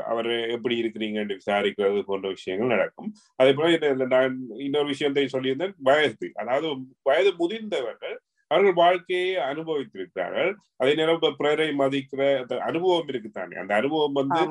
அவர் 0.03 0.27
எப்படி 0.27 0.83
இருக்கிறீங்க 0.83 1.13
என்று 1.13 1.39
விசாரிக்கிறது 1.39 2.03
போன்ற 2.03 2.29
விஷயங்கள் 2.29 2.69
நடக்கும். 2.69 3.15
அதே 3.37 3.53
போல 3.53 3.73
இந்த- 3.73 4.07
நான் 4.07 4.39
இன்னொரு 4.49 4.87
விஷயத்தை 4.87 5.29
சொல்லியிருந்தேன் 5.33 5.73
வயது. 5.77 6.31
அதாவது 6.35 6.75
வயது 7.03 7.49
முதிர்ந்தவர்கள் 7.49 8.17
அவர்கள் 8.51 8.77
வாழ்க்கையை 8.83 9.31
அனுபவித்திருக்கிறார்கள். 9.51 10.51
அதே 10.81 10.93
நேரம் 10.99 11.19
இப்ப 11.19 11.33
பிறரை 11.41 11.69
மதிக்கிற 11.81 12.23
அந்த 12.41 12.55
அனுபவம் 12.69 13.09
இருக்குத்தானே 13.13 13.57
அந்த 13.63 13.73
அனுபவம் 13.81 14.19
வந்து 14.21 14.43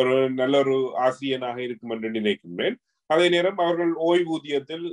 ஒரு 0.00 0.14
நல்ல 0.40 0.60
ஒரு 0.64 0.76
ஆசிரியனாக 1.06 1.58
இருக்கும் 1.66 1.94
என்று 1.96 2.10
நினைக்கின்றேன். 2.18 2.76
அதே 3.10 3.26
நேரம் 3.34 3.58
அவர்கள் 3.64 3.92
ஓய்வூதியத்தில் 4.08 4.86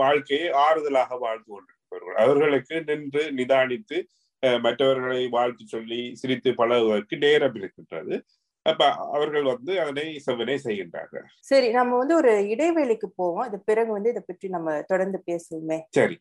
வாழ்க்கையை 0.00 0.48
ஆறுதலாக 0.66 1.18
வாழ்ந்து 1.24 1.48
கொண்டிருப்பார்கள் 1.52 2.18
அவர்களுக்கு 2.24 2.76
நின்று 2.88 3.24
நிதானித்து 3.38 3.98
மற்றவர்களை 4.64 5.22
வாழ்த்து 5.36 5.64
சொல்லி 5.74 6.00
சிரித்து 6.20 6.50
பழகுவதற்கு 6.58 7.16
நேரம் 7.26 7.56
இருக்கின்றது. 7.60 8.16
அப்ப 8.66 8.88
அவர்கள் 9.16 9.46
வந்து 9.50 9.72
அதனை 9.82 10.04
செவ்வனே 10.26 10.56
செய்கின்றார்கள். 10.64 11.26
சரி 11.50 11.68
நம்ம 11.76 11.98
வந்து 12.00 12.14
ஒரு 12.20 12.32
இடைவேளைக்கு 12.54 13.08
போவோம். 13.20 13.44
அது 13.48 13.58
பிறகு 13.70 13.90
வந்து 13.96 14.12
இதை 14.14 14.22
பற்றி 14.26 14.48
நம்ம 14.56 14.74
தொடர்ந்து 14.92 15.20
பேசுவோமே. 15.30 15.78
சரி. 15.98 16.18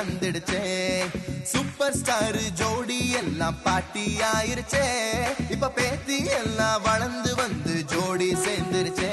வந்துடுச்சே. 0.00 0.62
சூப்பர் 1.42 1.96
ஸ்டார் 1.96 2.40
ஜோடி 2.52 3.10
எல்லாம் 3.10 3.62
பாட்டி 3.62 4.16
ஆயிருச்சே. 4.34 4.84
இப்ப 5.50 5.70
பேத்தி 5.70 6.24
எல்லாம் 6.24 6.82
வளர்ந்து 6.82 7.34
வந்து 7.34 7.84
ஜோடி 7.84 8.28
சேர்ந்துருச்சே. 8.34 9.12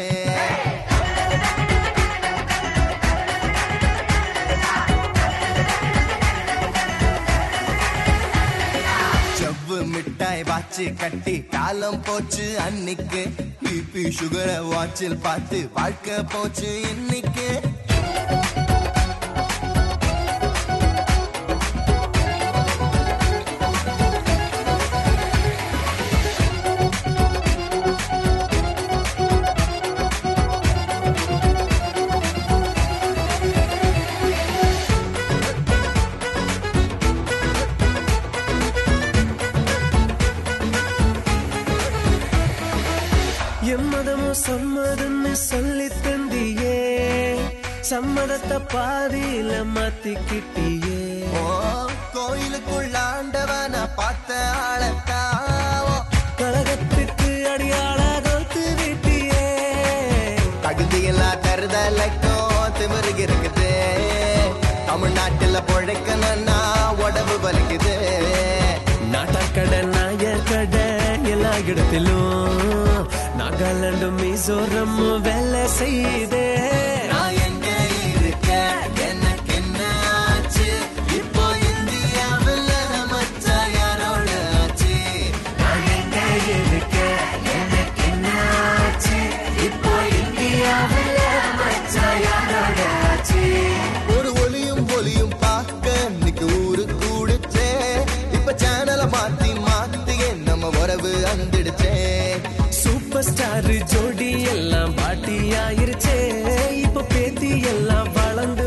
செவ்வு 9.38 9.84
மிட்டாய் 9.84 10.42
வாச்சு 10.42 10.86
கட்டி 10.96 11.36
காலம் 11.42 12.02
போச்சு 12.02 12.60
அன்னைக்கு. 12.60 13.24
பிபி 13.64 14.06
சுகரை 14.20 14.60
வாட்சில் 14.74 15.22
பார்த்து 15.22 15.70
வாழ்க்கை 15.74 16.24
போச்சு 16.24 16.82
இன்னைக்கு. 16.90 17.50
பாதியில 48.74 49.52
மாத்திக்கிட்டியே. 49.76 51.02
கோயிலுக்குள்ள 52.16 52.96
ஆண்டவன 53.14 53.76
பார்த்த 53.98 54.32
ஆளத்தாவோ 54.68 55.96
கழகத்துக்கு 56.40 57.30
அடியாள 57.54 58.00
தோத்து 58.28 58.64
விட்டியே 58.80 59.46
தகுதியில்லா 60.66 61.30
தருதலைக்கும் 61.46 62.46
திமிரு 62.80 63.14
இருக்குது 63.26 63.72
தமிழ்நாட்டுல 64.90 65.58
பொழைக்கணும்னா 65.70 66.60
உடம்பு 67.06 67.38
வலிக்குது. 67.46 67.96
நாட்டாக்கடை 69.14 69.82
நாயக்கடை 69.96 70.86
எல்லா 71.34 71.54
இடத்திலும் 71.72 73.08
நாகாலாந்து 73.40 74.10
மிசோரம் 74.20 74.98
வேலை 75.26 75.64
செய்தே 75.80 76.47
சூப்பர் 103.18 103.34
ஸ்டார் 103.34 103.70
ஜோடி 103.84 104.28
எல்லாம் 104.44 104.92
பாட்டியாயிருச்சே. 104.98 106.18
இப்ப 106.82 107.04
பேத்தி 107.14 107.50
எல்லாம் 107.62 108.10
வளர்ந்து 108.14 108.67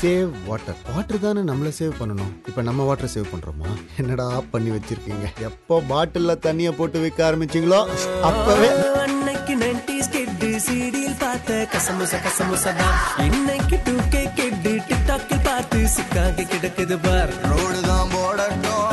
சேவ் 0.00 0.30
வாட்டர் 0.48 0.76
வாட்டர் 0.94 1.22
தானே 1.24 1.40
நம்மள 1.48 1.68
சேவ் 1.78 1.94
பண்ணணும். 2.00 2.32
இப்போ 2.48 2.60
நம்ம 2.66 2.84
வாட்டர் 2.88 3.10
சேவ் 3.14 3.30
பண்றோமா? 3.30 3.70
என்னடா 4.00 4.26
பண்ணி 4.52 4.70
வச்சிருக்கீங்க? 4.74 5.26
எப்போ 5.48 5.76
பாட்டில்ல 5.90 6.34
தண்ணிய 6.46 6.68
போட்டு 6.78 6.98
விற்க 7.04 7.20
ஆரம்பிச்சீங்களோ 7.28 7.80
அப்பவே 8.28 8.68
அன்னைக்கு 9.04 9.54
நைன்டிஸ் 9.62 10.12
கிட்டு 10.16 10.50
சீடியில் 10.66 11.18
பார்த்த 11.24 11.58
கசமுச 11.74 12.20
கசமுசதான். 12.26 12.96
இன்னைக்கு 13.26 13.78
டூ 13.88 13.96
கே 14.14 14.22
கிட்டு 14.38 14.72
டிக்டாக்கில் 14.88 15.44
பார்த்து 15.48 15.80
சிக்காகி 15.96 16.46
கிடக்குது 16.52 16.98
பார். 17.06 17.34
ரோடு 17.50 17.80
தான் 17.90 18.08
போடட்டும் 18.14 18.86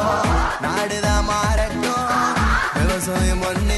நாடுதான் 0.65 1.25
மாறட்டும். 1.31 2.03
விவசாயம் 2.77 3.41
மண்ணித்தான் 3.45 3.74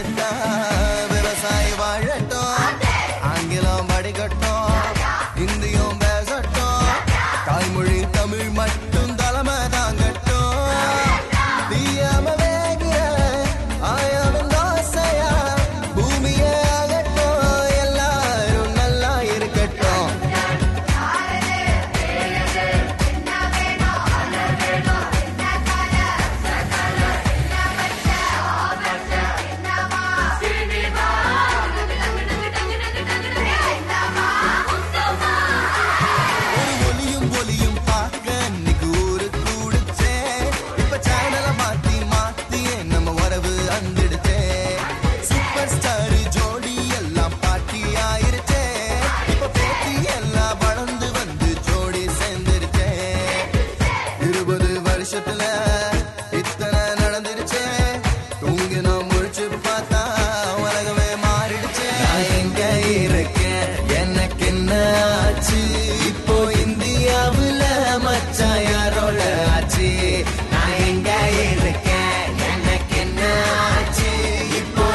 மச்சான் 68.07 68.63
யாரோட 68.63 69.45
ஆச்சு 69.49 70.23
நான் 70.51 70.87
எங்க 70.87 71.09
இருக்கேன்? 71.51 72.23
எனக்கு 72.51 72.97
என்ன 72.99 73.21
ஆச்சு? 73.59 74.11
இப்போ 74.57 74.85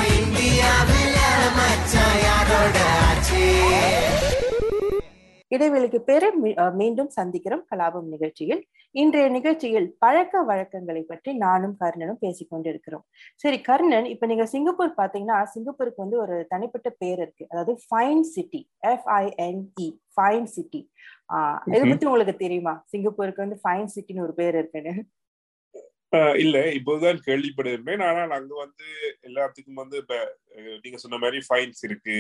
மச்சான் 1.57 2.23
யாரோட 2.23 2.79
ஆச்சு 2.85 3.43
இடைவெளிக்கு 5.49 5.99
பிற 5.99 6.33
மீ- 6.43 6.73
மீண்டும் 6.73 7.11
சந்திக்கிறோம் 7.21 7.63
கலாபம் 7.75 8.09
நிகழ்ச்சியில். 8.09 8.67
இன்றைய 8.91 9.29
நிகழ்ச்சியில் 9.29 9.97
பழக்க 9.99 10.43
வழக்கங்களை 10.43 11.03
பற்றி 11.03 11.33
நானும் 11.33 11.77
கர்ணனும் 11.81 12.19
பேசிக் 12.21 12.51
கொண்டிருக்கிறோம். 12.51 13.05
சரி 13.37 13.61
கர்ணன் 13.61 14.05
இப்ப 14.05 14.27
நீங்க 14.27 14.47
சிங்கப்பூர் 14.47 14.95
பாத்தீங்கன்னா 14.97 15.43
சிங்கப்பூருக்கு 15.43 16.03
வந்து 16.03 16.21
ஒரு 16.21 16.47
தனிப்பட்ட 16.49 16.91
பேர் 16.91 17.19
இருக்கு. 17.19 17.47
அதாவது 17.49 17.79
fine 17.91 18.21
city 18.21 18.71
F I N E 18.87 20.01
fine 20.17 20.45
city 20.45 20.92
இதை 21.71 21.85
பத்தி 21.85 22.07
உங்களுக்கு 22.07 22.35
தெரியுமா? 22.37 22.75
சிங்கப்பூருக்கு 22.91 23.45
வந்து 23.45 23.59
ஃபைன் 23.63 23.91
சிட்டின்னு 23.95 24.25
ஒரு 24.25 24.35
பேர் 24.35 24.57
இருக்குன்னு. 24.57 24.95
ஆஹ் 26.13 26.37
இல்ல. 26.41 26.57
இப்போதான் 26.79 27.21
கேள்விப்படுகிறேன் 27.27 28.03
ஆனால் 28.09 28.33
அங்க 28.39 28.53
வந்து 28.59 28.87
எல்லாத்துக்கும் 29.29 29.81
வந்து 29.81 29.99
நீங்க 30.85 30.99
சொன்ன 30.99 31.21
மாதிரி 31.23 31.39
ஃபைன்ஸ் 31.47 31.81
இருக்கு 31.85 32.15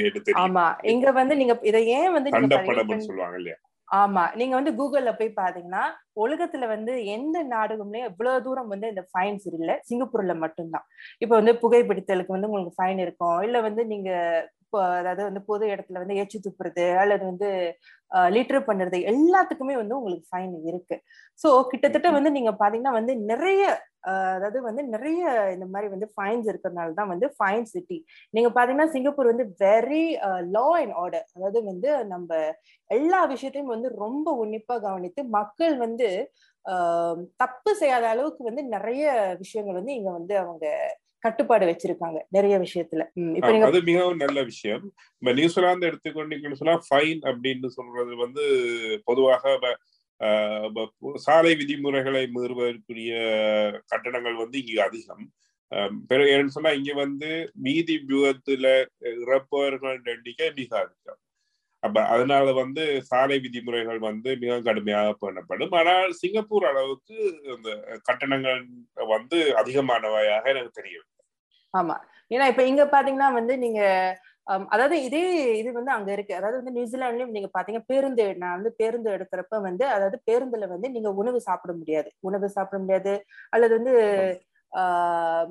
ஆமா. 0.45 0.65
இங்க 0.93 1.11
வந்து 1.13 1.37
நீங்க 1.37 1.55
இதை 1.71 1.83
ஏன் 1.99 2.15
வந்து 2.15 2.33
தண்டப்படம்னு 2.37 3.09
சொல்லுவாங்க 3.09 3.39
இல்லையா? 3.41 3.59
ஆமா. 3.89 4.25
நீங்க 4.35 4.55
வந்து 4.57 4.73
கூகுள்ல 4.73 5.11
போய் 5.13 5.31
பாத்தீங்கன்னா 5.37 5.83
உலகத்துல 6.17 6.67
வந்து 6.69 6.93
எந்த 7.17 7.39
நாடுகளுமே 7.51 8.01
இவ்வளவு 8.07 8.45
தூரம் 8.45 8.73
வந்து 8.73 8.89
இந்த 8.89 9.03
ஃபைன்ஸ் 9.11 9.45
இல்ல. 9.51 9.73
சிங்கப்பூர்ல 9.89 10.35
மட்டும்தான். 10.45 10.87
இப்ப 11.23 11.33
வந்து 11.35 11.55
புகைப்பிடித்தலுக்கு 11.63 12.37
வந்து 12.37 12.51
உங்களுக்கு 12.51 12.79
ஃபைன் 12.79 13.03
இருக்கும் 13.05 13.41
இல்ல 13.43 13.61
வந்து 13.61 13.85
நீங்க 13.87 14.11
அதாவது 14.99 15.23
வந்து 15.29 15.43
பொது 15.51 15.65
இடத்துல 15.67 16.01
வந்து 16.03 16.19
எச்சு 16.23 16.39
துப்புறது 16.47 16.87
அல்லது 17.03 17.25
வந்து 17.25 17.49
லிட்டர் 18.29 18.67
பண்ணுறது 18.69 18.99
எல்லாத்துக்குமே 19.13 19.75
வந்து 19.81 19.97
உங்களுக்கு 19.99 20.27
ஃபைன் 20.31 20.55
இருக்கு. 20.71 20.97
சோ 21.41 21.49
கிட்டத்தட்ட 21.71 22.09
வந்து 22.11 22.31
நீங்க 22.31 22.53
பாத்தீங்கன்னா 22.63 22.95
வந்து 22.99 23.15
நிறைய 23.31 23.63
அதாவது 24.35 24.59
வந்து 24.63 24.83
நிறைய 24.85 25.23
இந்த 25.55 25.67
மாதிரி 25.67 25.89
வந்து 25.89 26.07
ஃபைன்ஸ் 26.15 26.47
இருக்கிறதுனால 26.51 26.95
தான் 26.95 27.11
வந்து 27.13 27.27
ஃபைன் 27.37 27.67
சிட்டி 27.67 27.99
நீங்க 28.35 28.49
பாத்தீங்கன்னா 28.49 28.89
சிங்கப்பூர் 28.95 29.31
வந்து 29.33 29.47
வெரி 29.61 30.05
லா 30.57 30.67
அண்ட் 30.81 30.95
ஆர்டர் 30.95 31.27
அதாவது 31.37 31.61
வந்து 31.63 31.91
நம்ம 32.05 32.31
எல்லா 32.91 33.21
விஷயத்தையும் 33.27 33.75
வந்து 33.75 33.91
ரொம்ப 33.97 34.35
உன்னிப்பா 34.43 34.77
கவனித்து 34.81 35.23
மக்கள் 35.39 35.77
வந்து 35.77 36.09
தப்பு 37.41 37.71
செய்யாத 37.75 38.05
அளவுக்கு 38.09 38.43
வந்து 38.45 38.63
நிறைய 38.69 39.05
விஷயங்கள் 39.39 39.79
வந்து 39.81 39.95
இங்க 39.95 40.11
வந்து 40.11 40.35
அவங்க 40.39 40.67
கட்டுப்பாடு 41.23 41.65
வச்சிருக்காங்க 41.67 42.19
நிறைய 42.37 42.55
விஷயத்துல. 42.59 43.03
அது 43.69 43.83
மிகவும் 43.83 44.23
நல்ல 44.25 44.39
விஷயம். 44.43 44.85
இப்ப 45.19 45.33
நியூசிலாந்து 45.33 45.89
எடுத்துக்கொண்டீங்கன்னு 45.91 46.61
சொன்னா 46.61 46.77
ஃபைன் 46.89 47.23
அப்படின்னு 47.31 47.71
சொல்றது 47.79 48.15
வந்து 48.25 48.45
பொதுவாக 49.05 49.57
சாலை 51.27 51.53
விதிமுறைகளை 51.55 52.23
மீறுவதற்குரிய 52.35 53.13
கட்டணங்கள் 53.87 54.37
வந்து 54.43 54.59
இங்க 54.65 54.83
அதிகம். 54.89 55.25
பிறகு 56.11 56.51
சொன்னா 56.57 56.71
இங்க 56.79 56.93
வந்து 56.95 57.29
வீதி 57.67 57.95
விபத்துல 58.09 58.67
இறப்பவர்கள் 59.25 60.01
எண்ணிக்கை 60.15 60.49
மிக 60.55 60.71
அதிகம். 60.85 61.21
அப்ப 61.83 61.97
அதனால 62.13 62.53
வந்து 62.59 62.83
சாலை 63.09 63.37
விதிமுறைகள் 63.45 64.01
வந்து 64.05 64.31
மிக 64.43 64.59
கடுமையாக 64.63 65.15
பண்ணப்படும் 65.23 65.75
ஆனால் 65.79 66.13
சிங்கப்பூர் 66.21 66.67
அளவுக்கு 66.71 67.17
அந்த 67.55 67.71
கட்டணங்கள் 68.09 68.61
வந்து 69.13 69.39
அதிகமானவையாக 69.61 70.45
எனக்கு 70.55 70.73
தெரியும் 70.75 71.09
ஆமா. 71.75 71.97
ஏன்னா 72.31 72.45
இப்ப 72.53 72.63
இங்க 72.65 72.83
பாத்தீங்கன்னா 72.93 73.31
வந்து 73.35 73.55
நீங்க 73.59 73.81
அதாவது 74.69 74.97
இதே 75.07 75.21
இது 75.59 75.71
வந்து 75.73 75.93
அங்க 75.95 76.11
இருக்கு. 76.13 76.33
அதாவது 76.39 76.57
வந்து 76.61 76.75
நியூசிலாந்துலயும் 76.77 77.35
நீங்க 77.35 77.49
பாத்தீங்க 77.55 77.81
பேருந்து 77.91 78.25
நான் 78.41 78.57
வந்து 78.57 78.71
பேருந்து 78.81 79.09
எடுக்கிறப்ப 79.13 79.61
வந்து 79.67 79.85
அதாவது 79.89 80.17
பேருந்துல 80.29 80.69
வந்து 80.69 80.89
நீங்க 80.91 81.11
உணவு 81.21 81.39
சாப்பிட 81.47 81.73
முடியாது. 81.73 82.11
உணவு 82.23 82.49
சாப்பிட 82.57 82.79
முடியாது. 82.83 83.13
அல்லது 83.53 83.73
வந்து 83.79 83.95
ஆஹ் 84.73 85.47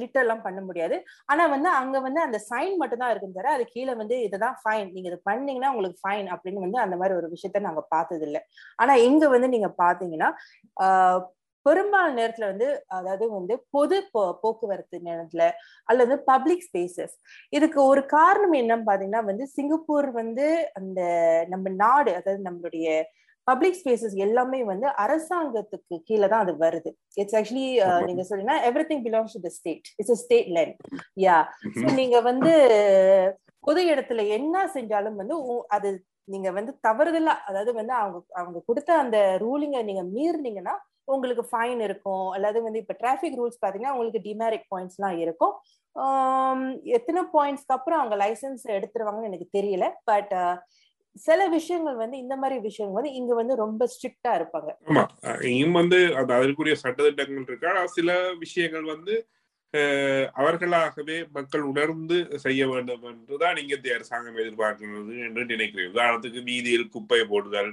லிட்டர் 0.00 0.22
எல்லாம் 0.22 0.42
பண்ண 0.42 0.60
முடியாது. 0.60 0.96
ஆனா 1.28 1.42
வந்து 1.48 1.68
அங்க 1.78 1.96
வந்து 2.00 2.20
அந்த 2.20 2.38
சைன் 2.48 2.76
மட்டும் 2.76 3.02
தான் 3.02 3.12
இருக்கும் 3.12 3.34
தவிர 3.34 3.50
அது 3.52 3.66
கீழே 3.70 3.94
வந்து 3.94 4.16
இதுதான் 4.26 4.56
ஃபைன் 4.60 4.88
நீங்க 4.94 5.10
இது 5.10 5.18
பண்ணீங்கன்னா 5.24 5.72
உங்களுக்கு 5.72 6.00
ஃபைன் 6.04 6.30
அப்படின்னு 6.34 6.64
வந்து 6.64 6.80
அந்த 6.80 6.96
மாதிரி 6.96 7.18
ஒரு 7.20 7.28
விஷயத்த 7.34 7.66
நாங்க 7.66 7.84
பார்த்தது 7.90 8.24
இல்ல. 8.28 8.40
ஆனா 8.78 8.94
இங்க 9.08 9.26
வந்து 9.28 9.48
நீங்க 9.48 9.70
பாத்தீங்கன்னா 9.80 10.30
ஆஹ் 10.76 11.20
பெரும்பாலான 11.66 12.14
நேரத்துல 12.18 12.46
வந்து 12.46 12.66
அதாவது 12.98 13.24
வந்து 13.32 13.54
பொது 13.70 13.96
போக்குவரத்து 14.42 14.98
நேரத்துல 15.08 15.42
அல்லது 15.88 16.14
பப்ளிக் 16.24 16.66
ஸ்பேசஸ் 16.68 17.14
இதுக்கு 17.52 17.80
ஒரு 17.84 18.02
காரணம் 18.14 18.56
என்னன்னு 18.60 18.88
பாத்தீங்கன்னா 18.88 19.24
வந்து 19.24 19.46
சிங்கப்பூர் 19.56 20.08
வந்து 20.14 20.46
அந்த 20.78 21.00
நம்ம 21.48 21.68
நாடு 21.82 22.12
அதாவது 22.14 22.40
நம்மளுடைய 22.48 22.86
பப்ளிக் 23.50 23.78
ஸ்பேசஸ் 23.80 24.16
எல்லாமே 24.26 24.60
வந்து 24.72 24.86
அரசாங்கத்துக்கு 25.04 25.96
கீழே 26.08 26.26
தான் 26.32 26.44
அது 26.44 26.54
வருது. 26.64 26.90
இட்ஸ் 27.20 27.36
ஆக்சுவலி 27.40 27.66
ஆமா. 27.86 28.04
நீங்க 28.08 28.24
சொல்றீங்கன்னா 28.28 28.58
everything 28.90 29.04
belongs 29.06 29.36
to 29.36 29.42
the 29.46 29.52
state 29.58 29.88
it's 30.00 30.20
state 30.24 30.50
land 30.58 30.76
yeah. 31.26 31.38
நீங்க 32.00 32.18
வந்து 32.30 32.52
பொது 33.64 33.80
இடத்துல 33.92 34.20
என்ன 34.36 34.56
செஞ்சாலும் 34.76 35.18
வந்து 35.22 35.34
அது 35.76 35.88
நீங்க 36.28 36.48
வந்து 36.56 36.72
தவறுதலா 36.86 37.34
அதாவது 37.48 37.70
வந்து 37.78 37.94
அவங்க 38.02 38.18
அவங்க 38.40 38.58
கொடுத்த 38.68 38.90
அந்த 39.02 39.18
ரூலிங்கை 39.42 39.80
நீங்க 39.88 40.02
மீறினீங்கன்னா 40.14 40.74
உங்களுக்கு 41.08 41.44
ஃபைன் 41.50 41.80
இருக்கும். 41.86 42.26
அல்லது 42.34 42.58
வந்து 42.66 42.80
இப்ப 42.82 42.94
டிராஃபிக் 43.00 43.38
ரூல்ஸ் 43.40 43.60
பாத்தீங்கன்னா 43.62 43.94
உங்களுக்கு 43.94 44.20
டிமேரிக் 44.26 44.66
பாயிண்ட்ஸ் 44.72 44.98
எல்லாம் 44.98 45.16
இருக்கும். 45.24 45.54
ஆம், 45.96 46.64
எத்தனை 46.98 47.22
பாயிண்ட்ஸ்க்கு 47.34 47.76
அப்புறம் 47.76 48.00
அவங்க 48.00 48.16
லைசன்ஸ் 48.24 48.64
எடுத்துருவாங்கன்னு 48.76 49.30
எனக்கு 49.30 49.48
தெரியல. 49.58 49.86
பட் 50.10 50.34
சில 51.16 51.40
விஷயங்கள் 51.48 51.96
வந்து 51.96 52.16
இந்த 52.18 52.34
மாதிரி 52.36 52.56
விஷயங்கள் 52.66 52.98
வந்து 52.98 53.12
இங்க 53.12 53.32
வந்து 53.34 53.54
ரொம்ப 53.62 53.82
ஸ்ட்ரிக்டா 53.92 54.32
இருப்பாங்க. 54.38 54.70
ஆமா. 54.88 55.04
இங்கும் 55.50 55.78
வந்து 55.80 55.98
அந்த 56.20 56.30
அதற்குரிய 56.38 56.76
சட்டத்திட்டங்கள் 56.84 57.46
இருக்கு? 57.46 57.70
ஆனா 57.72 57.82
சில 57.96 58.10
விஷயங்கள் 58.44 58.86
வந்து 58.94 59.14
அவர்களாகவே 60.40 61.16
மக்கள் 61.36 61.64
உணர்ந்து 61.70 62.16
செய்ய 62.44 62.62
வேண்டும் 62.70 63.04
என்றுதான் 63.10 63.56
நீங்க 63.58 63.74
அரசாங்கம் 63.96 64.40
எதிர்பார்க்கிறது 64.42 65.14
என்று 65.26 65.42
நினைக்கிறேன். 65.52 65.92
உதாரணத்துக்கு 65.94 66.40
வீதியில் 66.48 66.92
குப்பை 66.94 67.20
போடுதல் 67.32 67.70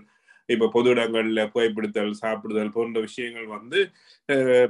இப்ப 0.50 0.68
பொது 0.76 0.90
இடங்கள்ல 0.94 1.42
புகைப்பிடித்தல் 1.54 2.12
சாப்பிடுதல் 2.22 2.76
போன்ற 2.76 3.00
விஷயங்கள் 3.08 3.48
வந்து 3.56 3.80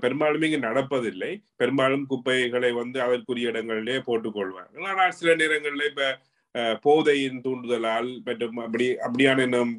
பெரும்பாலும் 0.04 0.46
இங்கு 0.48 0.60
நடப்பதில்லை. 0.66 1.32
பெரும்பாலும் 1.62 2.06
குப்பைகளை 2.12 2.72
வந்து 2.80 2.98
அதற்குரிய 3.06 3.52
இடங்களிலே 3.52 3.98
போட்டுக்கொள்வார்கள். 4.08 4.88
ஆனால் 4.92 5.14
சில 5.20 5.36
நேரங்களில் 5.36 5.90
இப்ப 5.92 6.08
போதையின் 6.56 7.42
தூண்டுதலால் 7.42 8.10
மற்றும் 8.28 8.58
அப்படி 8.58 8.86
அப்படியான 9.08 9.44
இன்னும் 9.44 9.74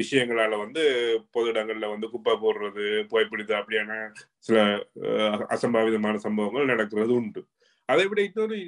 விஷயங்களால 0.00 0.58
வந்து 0.58 0.82
பொது 1.30 1.48
இடங்கள்ல 1.52 1.88
வந்து 1.94 2.10
குப்பை 2.10 2.34
போடுறது 2.42 2.84
புகைப்பிடித்து 3.10 3.54
அப்படியான 3.60 3.92
சில 4.38 4.58
அசம்பாவிதமான 5.56 6.14
சம்பவங்கள் 6.26 6.72
நடக்கிறது 6.72 7.12
உண்டு. 7.14 7.42
அதை 7.88 8.04
விட 8.06 8.20
இன்னொரு 8.22 8.58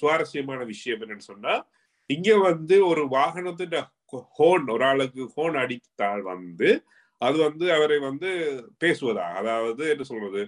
சுவாரஸ்யமான 0.00 0.64
விஷயம் 0.64 1.00
என்னன்னு 1.02 1.30
சொன்னா 1.32 1.54
இங்க 2.10 2.30
வந்து 2.48 2.76
ஒரு 2.86 3.02
வாகனத்தின் 3.08 3.78
ஹோன் 4.38 4.66
ஒரு 4.68 4.84
ஆளுக்கு 4.84 5.22
ஹோன் 5.36 5.56
அடித்தால் 5.62 6.22
வந்து 6.32 6.68
அது 7.20 7.36
வந்து 7.38 7.66
அவரை 7.72 7.98
வந்து 7.98 8.30
பேசுவதாக 8.78 9.38
அதாவது 9.40 9.84
என்ன 9.88 10.04
சொல்றது 10.04 10.42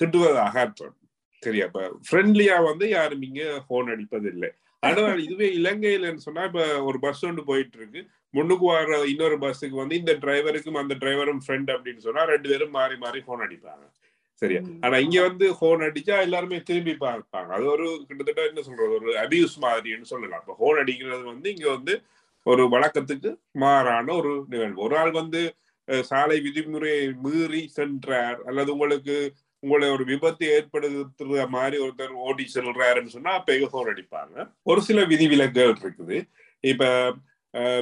திட்டுவதாக 0.00 0.54
அர்த்தம். 0.64 0.96
சரியா? 1.42 1.64
இப்ப 1.66 1.82
ஃப்ரெண்ட்லியா 2.06 2.56
வந்து 2.64 2.88
யாரும் 2.88 3.22
இங்க 3.22 3.42
ஹோன் 3.68 3.88
அடிப்பதில்லை. 3.94 4.50
ஆனால் 4.86 5.22
இதுவே 5.26 5.48
இலங்கையிலன்னு 5.58 6.24
சொன்னா 6.26 6.44
இப்ப 6.44 6.62
ஒரு 6.82 6.98
பஸ் 6.98 7.24
ஒன்று 7.28 7.42
போயிட்டு 7.50 7.78
இருக்கு 7.78 8.00
முன்னுக்கு 8.34 8.66
வர 8.66 8.98
இன்னொரு 9.12 9.36
பஸ்ஸுக்கு 9.38 9.76
வந்து 9.82 9.96
இந்த 9.96 10.12
டிரைவருக்கும் 10.22 10.80
அந்த 10.82 10.94
டிரைவரும் 11.02 11.42
ஃப்ரெண்ட் 11.44 11.70
அப்படின்னு 11.74 12.04
சொன்னா 12.06 12.24
ரெண்டு 12.24 12.48
பேரும் 12.48 12.74
மாறி 12.78 12.96
மாறி 12.96 13.20
ஹோன் 13.26 13.44
அடிப்பாங்க. 13.46 13.84
சரியா. 14.42 14.60
ஆனா 14.80 14.96
இங்க 14.96 15.18
வந்து 15.28 15.46
ஹோன் 15.52 15.80
அடிச்சா 15.80 16.14
எல்லாருமே 16.20 16.56
திரும்பி 16.62 16.94
பார்ப்பாங்க. 17.06 17.50
அது 17.58 17.66
ஒரு 17.74 17.86
கிட்டத்தட்ட 18.08 18.48
என்ன 18.48 18.62
சொல்றது 18.62 18.94
ஒரு 19.00 19.10
அபியூஸ் 19.24 19.54
மாதிரின்னு 19.66 20.10
சொல்லலாம். 20.12 20.42
இப்ப 20.42 20.56
ஹோன் 20.62 20.80
அடிக்கிறது 20.82 21.24
வந்து 21.24 21.48
இங்க 21.54 21.68
வந்து 21.70 21.94
ஒரு 22.46 22.64
வழக்கத்துக்கு 22.64 23.30
மாறான 23.62 24.14
ஒரு 24.14 24.32
நிகழ்வு. 24.48 24.82
ஒரு 24.86 24.96
ஆள் 24.98 25.12
வந்து 25.20 25.42
சாலை 25.88 26.36
விதிமுறையை 26.40 27.06
மீறி 27.24 27.62
சென்றார் 27.68 28.38
அல்லது 28.46 28.72
உங்களுக்கு 28.72 29.16
உங்களை 29.64 29.88
ஒரு 29.88 30.04
விபத்து 30.04 30.44
ஏற்படுத்துற 30.56 31.48
மாதிரி 31.48 31.76
ஒருத்தர் 31.84 32.14
ஓடி 32.28 32.44
செல்றாருன்னு 32.54 33.14
சொன்னா 33.14 33.32
அப்ப 33.32 33.52
அடிப்பாங்க? 33.92 34.36
ஒரு 34.62 34.80
சில 34.82 35.02
விதிவிலக்குகள் 35.12 35.80
இருக்குது. 35.82 36.18
இப்ப 36.72 36.84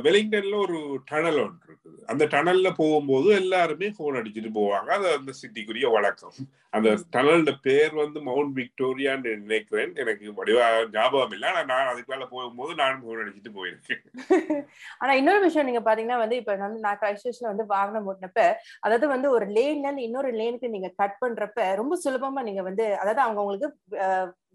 வெலிங்டன்ல 0.06 0.56
ஒரு 0.64 0.78
டனல் 1.10 1.38
ஒன்று 1.42 1.66
இருக்குது 1.68 2.00
அந்த 2.08 2.24
டனல்ல 2.26 2.68
போகும்போது 2.80 3.28
எல்லாருமே 3.34 3.88
ஃபோன் 3.96 4.18
அடிச்சுட்டு 4.20 4.50
போவாங்க. 4.58 4.88
அது 4.98 5.06
அந்த 5.18 5.32
சிட்டிக்குரிய 5.40 5.86
வழக்கம். 5.94 6.34
அந்த 6.72 6.90
டனல்ல 7.14 7.50
பேர் 7.66 7.94
வந்து 7.94 8.18
மவுண்ட் 8.20 8.52
விக்டோரியான்னு 8.58 9.32
நினைக்கிறேன். 9.44 9.92
எனக்கு 9.96 10.34
வடிவா 10.38 10.66
ஞாபகம் 10.96 11.34
இல்லை. 11.36 11.48
ஆனா 11.50 11.62
நான் 11.72 11.90
அதுக்குள்ள 11.92 12.26
போகும்போது 12.34 12.74
நானும் 12.74 13.02
ஃபோன் 13.04 13.22
அடிச்சுட்டு 13.22 13.52
போயிருக்கேன். 13.58 14.02
ஆனா 15.02 15.12
இன்னொரு 15.12 15.40
விஷயம் 15.46 15.68
நீங்க 15.70 15.82
பாத்தீங்கன்னா 15.88 16.20
வந்து 16.24 16.36
இப்ப 16.36 16.56
வந்து 16.56 16.84
நான் 16.86 17.00
கிரைஸ்டர்ஸ்ல 17.02 17.50
வந்து 17.52 17.66
வாகனம் 17.66 18.08
ஓட்டினப்ப 18.12 18.40
அதாவது 18.80 19.08
வந்து 19.08 19.30
ஒரு 19.30 19.48
லேன்ல 19.58 19.86
இருந்து 19.86 20.02
இன்னொரு 20.02 20.32
லேனுக்கு 20.32 20.74
நீங்க 20.76 20.90
கட் 20.96 21.18
பண்றப்ப 21.24 21.68
ரொம்ப 21.74 21.98
சுலபமா 22.04 22.42
நீங்க 22.42 22.62
வந்து 22.62 22.86
அதாவது 22.96 23.20
அவங்க 23.20 23.40
உங்களுக்கு 23.40 23.70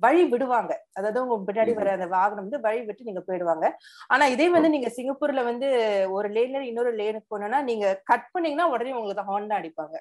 வழி 0.02 0.24
விடுவாங்க. 0.26 0.72
அதாவது 0.98 1.22
உங்க 1.26 1.38
பின்னாடி 1.48 1.74
வர 1.78 1.92
அந்த 1.96 2.08
வாகனம் 2.14 2.46
வந்து 2.46 2.60
வழி 2.66 2.82
விட்டு 2.84 3.08
நீங்க 3.08 3.22
போயிடுவாங்க. 3.28 3.66
ஆனா 4.10 4.26
இதே 4.34 4.48
வந்து 4.50 4.74
நீங்க 4.74 4.90
சிங்கப்பூர்ல 4.98 5.44
வந்து 5.44 5.68
ஒரு 6.16 6.30
லேன்ல 6.30 6.62
இன்னொரு 6.70 6.92
லேனுக்கு 7.00 7.32
போனோம்னா 7.32 7.62
நீங்க 7.70 7.86
கட் 8.12 8.28
பண்ணீங்கன்னா 8.34 8.68
உடனே 8.74 8.96
உங்களுக்கு 8.96 9.28
ஹார்ன் 9.30 9.50
தான் 9.52 9.60
அடிப்பாங்க. 9.62 9.96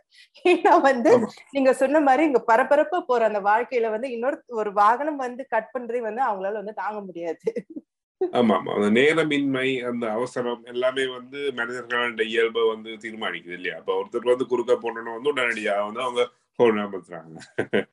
ஏன்னா 0.45 0.75
வந்து. 0.89 1.13
நீங்க 1.57 1.73
சொன்ன 1.75 2.03
மாதிரி 2.07 2.25
இங்க 2.25 2.43
பரபரப்பா 2.49 3.01
போற 3.09 3.25
அந்த 3.31 3.43
வாழ்க்கையில 3.47 3.91
வந்து 3.95 4.11
இன்னொரு 4.17 4.39
ஒரு 4.61 4.73
வாகனம் 4.77 5.21
வந்து 5.25 5.45
கட் 5.51 5.73
பண்றதே 5.75 6.03
வந்து 6.07 6.23
அவங்களால 6.27 6.61
வந்து 6.63 6.81
தாங்க 6.83 7.01
முடியாது. 7.07 7.47
ஆமா 8.21 8.55
ஆமா 8.59 8.71
அந்த 8.77 8.89
நேரமின்மை 8.97 9.69
அந்த 9.89 10.05
அவசரம் 10.15 10.63
எல்லாமே 10.73 11.05
வந்து 11.15 11.41
மனிதர்களோட 11.59 12.25
இயல்பை 12.31 12.63
வந்து 12.71 12.91
தீர்மானிக்குது 13.03 13.57
இல்லையா? 13.59 13.77
அப்ப 13.81 13.93
ஒருத்தர் 13.99 14.33
வந்து 14.33 14.47
குறுக்க 14.53 14.75
போனோம்னா 14.79 15.17
வந்து 15.17 15.33
உடனடியாக 15.33 15.87
வந்து 15.89 16.03
அவங்க 16.07 16.23
ஃபோன் 16.59 16.79
அமர்த்துறாங்க 16.83 17.39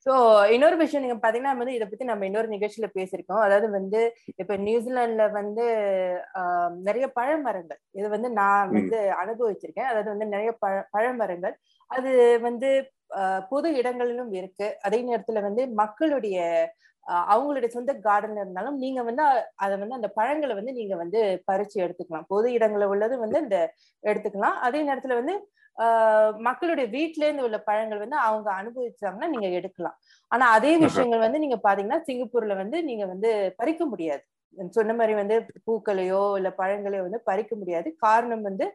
சோ 0.06 0.12
இன்னொரு 0.54 0.76
விஷயம் 0.76 1.04
நீங்க 1.04 1.16
பாத்தீங்கன்னா 1.22 1.54
வந்து 1.58 1.74
இதை 1.76 1.86
பத்தி 1.88 2.04
நம்ம 2.10 2.26
இன்னொரு 2.28 2.48
நிகழ்ச்சியில 2.54 2.88
பேசியிருக்கோம். 2.96 3.42
அதாவது 3.46 3.68
வந்து 3.70 4.00
இப்ப 4.42 4.56
நியூசிலாந்துல 4.66 5.24
வந்து 5.32 5.64
நிறைய 6.88 7.06
பழமரங்கள். 7.18 7.80
இது 7.98 8.06
வந்து 8.08 8.30
நான். 8.40 8.72
வந்து 8.78 8.98
அனுபவிச்சிருக்கேன். 9.22 9.90
அதாவது 9.90 10.10
வந்து 10.14 10.28
நிறைய 10.34 10.52
பழ 10.62 10.76
பழமரங்கள். 10.96 11.54
அது 11.90 12.12
வந்து 12.40 12.70
பொது 13.52 13.68
இடங்களிலும் 13.80 14.32
இருக்கு. 14.38 14.68
அதே 14.86 14.98
நேரத்துல 15.08 15.42
வந்து 15.48 15.62
மக்களுடைய 15.82 16.38
அவங்களுடைய 17.30 17.68
சொந்த 17.74 17.92
கார்டன்ல 18.04 18.42
இருந்தாலும் 18.42 18.76
நீங்க 18.82 19.00
வந்து 19.08 19.24
அதை 19.64 19.74
வந்து 19.80 19.96
அந்த 19.98 20.08
பழங்களை 20.18 20.54
வந்து 20.58 20.72
நீங்க 20.72 20.94
வந்து 21.02 21.20
பறிச்சு 21.50 21.76
எடுத்துக்கலாம். 21.84 22.28
பொது 22.32 22.46
இடங்கள்ல 22.56 22.88
உள்ளது 22.94 23.14
வந்து 23.24 23.38
இந்த 23.44 23.58
எடுத்துக்கலாம். 24.04 24.56
அதே 24.66 24.80
நேரத்துல 24.88 25.18
வந்து 25.20 25.34
மக்களுடைய 26.46 26.86
வீட்ல 26.96 27.22
இருந்து 27.26 27.46
உள்ள 27.46 27.58
பழங்கள் 27.68 28.02
வந்து 28.02 28.18
அவங்க 28.26 28.48
அனுபவிச்சாங்கன்னா 28.60 29.28
நீங்க 29.32 29.48
எடுக்கலாம். 29.58 29.96
ஆனா 30.30 30.44
அதே 30.56 30.72
விஷயங்கள் 30.84 31.24
வந்து 31.26 31.42
நீங்க 31.44 31.58
பாத்தீங்கன்னா 31.66 32.00
சிங்கப்பூர்ல 32.08 32.56
வந்து 32.62 32.78
நீங்க 32.88 33.06
வந்து 33.12 33.30
பறிக்க 33.60 33.84
முடியாது. 33.92 34.22
சொன்ன 34.76 34.94
மாதிரி 34.98 35.14
வந்து 35.20 35.36
பூக்களையோ 35.66 36.22
இல்ல 36.38 36.50
பழங்களையோ 36.60 37.04
வந்து 37.06 37.20
பறிக்க 37.30 37.52
முடியாது. 37.60 37.88
காரணம் 38.06 38.44
வந்து 38.48 38.66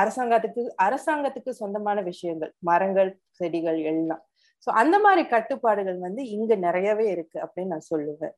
அரசாங்கத்துக்கு 0.00 0.62
அரசாங்கத்துக்கு 0.86 1.52
சொந்தமான 1.60 2.00
விஷயங்கள். 2.10 2.52
மரங்கள் 2.70 3.10
செடிகள் 3.38 3.78
எல்லாம். 3.92 4.22
சோ 4.66 4.70
அந்த 4.82 4.96
மாதிரி 5.04 5.22
கட்டுப்பாடுகள் 5.32 5.98
வந்து 6.06 6.22
இங்க 6.36 6.52
நிறையவே 6.66 7.06
இருக்கு 7.14 7.38
அப்படின்னு 7.44 7.72
நான் 7.74 7.90
சொல்லுவேன். 7.92 8.34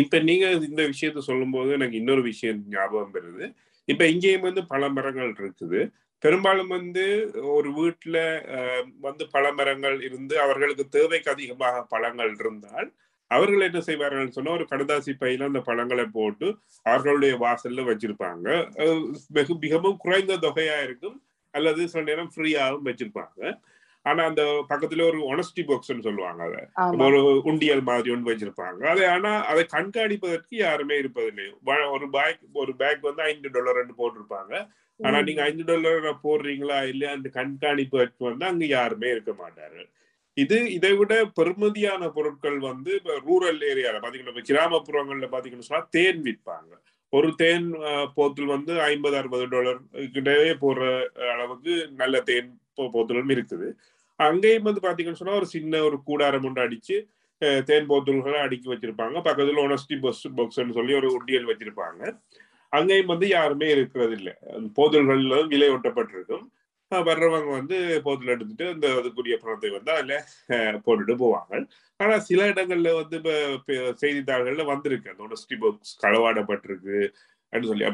இப்ப 0.00 0.18
நீங்க 0.28 0.46
இந்த 0.68 0.82
விஷயத்த 0.92 1.20
சொல்லும்போது 1.28 1.70
எனக்கு 1.78 1.96
இன்னொரு 2.00 2.22
விஷயம் 2.22 2.60
ஞாபகம் 2.74 3.14
வருது. 3.16 3.44
இப்ப 3.88 4.02
இங்கேயும் 4.12 4.46
வந்து 4.48 4.62
பல 4.72 4.88
மரங்கள் 4.96 5.30
இருக்குது. 5.38 5.80
பெரும்பாலும் 6.24 6.70
வந்து 6.76 7.04
ஒரு 7.54 7.70
வீட்டுல 7.78 8.18
வந்து 9.06 9.24
பல 9.34 9.44
மரங்கள் 9.58 9.96
இருந்து 10.08 10.34
அவர்களுக்கு 10.44 10.84
தேவைக்கு 10.96 11.30
அதிகமாக 11.34 11.82
பழங்கள் 11.94 12.32
இருந்தால் 12.42 12.88
அவர்கள் 13.30 13.66
என்ன 13.68 13.80
செய்வார்கள் 13.88 14.34
சொன்னா 14.36 14.54
ஒரு 14.58 14.64
கடதாசி 14.70 15.12
பையில 15.20 15.48
அந்த 15.50 15.60
பழங்களை 15.68 16.06
போட்டு 16.16 16.46
அவர்களுடைய 16.86 17.34
வாசல்ல 17.44 17.84
வச்சிருப்பாங்க. 17.90 18.48
வெகு 19.36 19.54
மிகவும் 19.64 20.00
குறைந்த 20.04 20.34
தொகையா 20.46 20.76
இருக்கும். 20.86 21.16
அல்லது 21.54 21.82
சில 21.92 22.02
நேரம் 22.10 22.30
ஃப்ரீயாகவும் 22.34 22.88
வச்சிருப்பாங்க. 22.88 23.40
ஆனா 24.04 24.22
அந்த 24.30 24.42
பக்கத்துல 24.70 25.04
ஒரு 25.10 25.18
ஒனஸ்டி 25.32 25.62
பாக்ஸ்ன்னு 25.68 26.06
சொல்லுவாங்க 26.06 26.42
அதை. 26.48 26.62
ஒரு 27.06 27.18
உண்டியல் 27.50 27.82
மாதிரி 27.88 28.12
ஒன்று 28.14 28.30
வச்சிருப்பாங்க. 28.30 28.82
அதை 28.92 29.04
ஆனா 29.14 29.32
அதை 29.50 29.62
கண்காணிப்பதற்கு 29.74 30.54
யாருமே 30.66 30.96
இருப்பதில்லை 31.02 31.46
ஒரு 31.96 32.06
பேக் 32.16 32.40
ஒரு 32.62 32.74
பேக் 32.82 33.02
வந்து 33.08 33.22
ஐந்து 33.30 33.54
டாலர் 33.56 33.80
போட்டிருப்பாங்க. 34.00 34.54
ஆனா 35.00 35.18
நீங்க 35.28 35.42
ஐந்து 35.48 35.64
டாலர் 35.70 36.06
போடுறீங்களா 36.26 36.78
இல்லையா 36.92 37.12
அந்த 37.16 37.28
கண்காணிப்பதற்கு 37.38 38.22
வந்து 38.30 38.44
அங்க 38.50 38.64
யாருமே 38.76 39.08
இருக்க 39.14 39.32
மாட்டார்கள். 39.42 39.88
இது 40.36 40.56
இதை 40.76 40.90
விட 40.98 41.14
பெருமதியான 41.38 42.02
பொருட்கள் 42.14 42.58
வந்து 42.70 42.90
இப்ப 43.00 43.16
ரூரல் 43.26 43.60
ஏரியால 43.70 43.98
பாத்தீங்கன்னா 44.02 44.32
இப்ப 44.34 44.44
கிராமப்புறங்கள்ல 44.50 45.28
பாத்தீங்கன்னு 45.34 45.88
தேன் 45.96 46.22
விற்பாங்க. 46.26 46.72
ஒரு 47.12 47.28
தேன் 47.42 47.66
போத்தல் 48.16 48.52
வந்து 48.54 48.72
ஐம்பது 48.90 49.16
அறுபது 49.18 49.44
டாலர் 49.52 49.80
கிட்டவே 50.14 50.52
போடுற 50.62 50.84
அளவுக்கு 51.34 51.74
நல்ல 52.00 52.20
தேன் 52.30 52.50
போத்தலும் 52.94 53.32
இருக்குது. 53.34 53.68
அங்கேயும் 54.20 54.66
வந்து 54.68 54.84
பாத்தீங்கன்னு 54.86 55.20
சொன்னா 55.20 55.36
ஒரு 55.40 55.48
சின்ன 55.54 55.82
ஒரு 55.88 55.96
கூடாரம் 56.08 56.46
ஒன்று 56.48 56.64
அடிச்சு 56.66 56.96
தேன் 57.68 57.88
போத்தல்களை 57.90 58.40
அடுக்கி 58.46 58.68
வச்சிருப்பாங்க. 58.72 59.16
பக்கத்துல 59.28 59.62
ஒனஸ்டி 59.68 59.96
பஸ் 60.04 60.22
பாக்ஸ்ன்னு 60.38 60.76
சொல்லி 60.78 60.92
ஒரு 61.00 61.08
ஒட்டியல் 61.16 61.48
வச்சிருப்பாங்க. 61.50 62.02
அங்கேயும் 62.72 63.12
வந்து 63.12 63.26
யாருமே 63.28 63.66
இருக்கிறது 63.76 64.14
இல்லை 64.18 64.34
போதல்கள்ல 64.78 65.40
விலை 65.52 65.68
ஒட்டப்பட்டிருக்கும். 65.76 66.44
வர்றவங்க 66.92 67.50
வந்து 67.58 67.76
போதல் 68.06 68.32
எடுத்துட்டு 68.32 68.64
இந்த 68.74 68.86
அதுக்குரிய 68.98 69.36
பணத்தை 69.42 69.70
வந்து 69.70 69.90
அதுல 69.92 70.16
போட்டுட்டு 70.84 71.14
போவாங்க. 71.22 71.52
ஆனா 72.00 72.14
சில 72.28 72.40
இடங்கள்ல 72.52 72.90
வந்து 73.00 73.16
இப்போ 73.18 73.34
செய்தித்தாள்களில் 73.34 74.00
செய்தித்தாள்கள்ல 74.02 74.64
வந்திருக்கு. 74.72 75.12
அந்த 75.12 75.22
ஒனஸ்டி 75.28 75.56
பாக்ஸ் 75.62 75.94
களவாடப்பட்டிருக்கு. 76.04 76.98
அப்படின்னு 77.54 77.70
சொல்லி. 77.70 77.86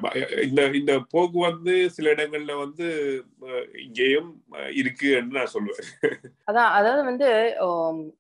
இந்த 0.45 0.61
இந்த 0.79 0.93
போக்கு 1.11 1.39
வந்து 1.43 1.73
சில 1.95 2.13
இடங்கள்ல 2.15 2.53
வந்து 2.61 2.87
இங்கேயும் 3.83 4.29
அஹ், 4.57 4.71
இருக்குன்னு 4.79 5.37
நான் 5.37 5.53
சொல்லுவேன். 5.53 5.89
அதான் 6.49 6.71
அதாவது 6.77 7.03
வந்து 7.07 7.27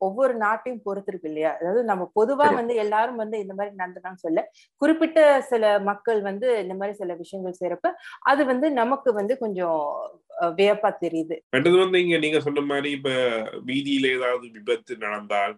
ஒவ்வொரு 0.00 0.34
நாட்டையும் 0.42 0.82
பொறுத்து 0.84 1.10
இருக்கு 1.12 1.30
இல்லையா? 1.30 1.52
அதாவது 1.56 1.82
நம்ம 1.84 2.04
பொதுவா. 2.16 2.46
வந்து 2.58 2.74
எல்லாரும் 2.84 3.20
வந்து 3.22 3.36
இந்த 3.42 3.54
மாதிரி 3.54 3.74
நடந்துட்டான்னு 3.76 4.24
சொல்ல. 4.24 4.42
குறிப்பிட்ட 4.82 5.18
சில 5.48 5.62
மக்கள் 5.88 6.20
வந்து 6.22 6.48
இந்த 6.62 6.76
மாதிரி 6.76 6.96
சில 6.98 7.14
விஷயங்கள் 7.16 7.58
செய்யறப்ப 7.58 7.92
அது 8.26 8.44
வந்து 8.46 8.68
நமக்கு 8.78 9.12
வந்து 9.14 9.36
கொஞ்சம் 9.38 9.80
வியப்பா 10.58 10.90
தெரியுது. 11.00 11.36
மற்றது 11.52 11.76
வந்து 11.78 11.98
இங்க 12.00 12.18
நீங்க 12.20 12.40
சொன்ன 12.42 12.64
மாதிரி 12.68 12.90
இப்ப 12.96 13.10
வீதியில 13.66 14.12
ஏதாவது 14.16 14.46
விபத்து 14.54 14.94
நடந்தால் 15.02 15.54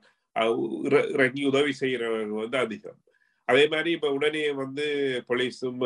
இறங்கி 1.15 1.43
உதவி 1.49 1.73
செய்யறவங்க 1.79 2.37
வந்து 2.41 2.59
அதிகம். 2.61 2.99
அதே 3.53 3.65
மாதிரி 3.69 3.91
இப்ப 3.93 4.09
உடனே 4.13 4.45
வந்து 4.61 4.85
போலீஸும் 5.29 5.81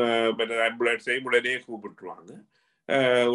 ஆம்புலன்ஸையும் 0.66 1.28
உடனே 1.30 1.54
கூப்பிட்டுருவாங்க. 1.66 2.30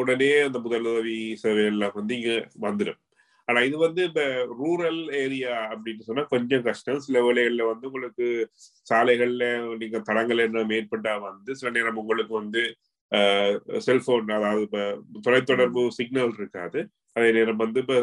உடனே 0.02 0.32
அந்த 0.48 0.58
முதலுதவி 0.60 1.16
சேவை 1.42 1.64
எல்லாம் 1.72 1.98
வந்து 2.00 2.14
இங்க 2.20 2.34
வந்துடும் 2.66 3.00
ஆனா 3.48 3.60
இது 3.68 3.78
வந்து 3.78 4.02
இப்ப 4.10 4.22
ரூரல் 4.60 5.00
ஏரியா 5.22 5.54
அப்படின்னு 5.72 6.06
சொன்னா 6.08 6.24
கொஞ்சம் 6.34 6.66
கஷ்டம். 6.68 7.02
சில 7.06 7.20
வேளைகள்ல 7.26 7.64
வந்து 7.72 7.88
உங்களுக்கு 7.90 8.28
சாலைகள்ல 8.88 9.46
நீங்க 9.82 10.00
தடங்கள் 10.10 10.46
என்ன 10.46 10.64
மேற்பட்டா 10.72 11.14
வந்து 11.26 11.52
சில 11.60 11.72
நேரம் 11.78 12.00
உங்களுக்கு 12.04 12.34
வந்து 12.42 12.62
செல்போன் 13.86 14.32
அதாவது 14.38 14.62
இப்ப 14.68 14.80
தொலைத்தொடர்பு 15.26 15.82
சிக்னல் 15.98 16.36
இருக்காது. 16.38 16.80
அதே 17.16 17.30
நேரம் 17.32 17.62
வந்து 17.64 17.80
இப்ப 17.84 17.96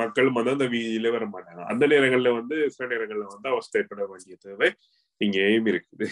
மக்களும் 0.00 0.38
வந்து 0.38 0.54
அந்த 0.56 0.66
வீதியில 0.74 1.12
வர 1.14 1.24
மாட்டாங்க. 1.26 1.62
அந்த 1.72 1.84
நேரங்கள்ல 1.86 2.32
வந்து 2.38 2.56
சில 2.74 2.86
நேரங்கள்ல 2.92 3.26
வந்து 3.34 3.48
அவஸ்தைப்பட 3.54 4.02
வேண்டிய 4.12 4.36
தேவை. 4.46 4.68
இங்கேயும் 5.20 5.68
இருக்குது. 5.68 6.06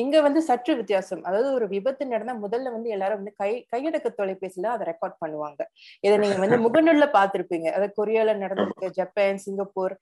இங்க 0.00 0.16
வந்து 0.22 0.40
சற்று 0.46 0.72
வித்தியாசம். 0.76 1.22
அதாவது 1.28 1.48
ஒரு 1.56 1.66
விபத்து 1.72 2.04
நடந்தா 2.06 2.34
முதல்ல 2.44 2.72
வந்து 2.74 2.88
எல்லாரும் 2.94 3.20
வந்து 3.20 3.34
கை 3.40 3.50
கையடக்க 3.72 4.08
தொலைபேசியில 4.18 4.70
அதை 4.74 4.84
ரெக்கார்ட் 4.90 5.16
பண்ணுவாங்க. 5.22 5.60
இதை 6.04 6.14
நீங்க 6.18 6.38
வந்து 6.38 6.58
முகநூல்ல 6.66 7.06
பார்த்திருப்பீங்க. 7.16 7.68
அதாவது 7.74 7.94
கொரியால 8.00 8.36
நடந்திருக்கு 8.42 8.88
ஜப்பான் 8.98 9.42
சிங்கப்பூர் 9.46 9.94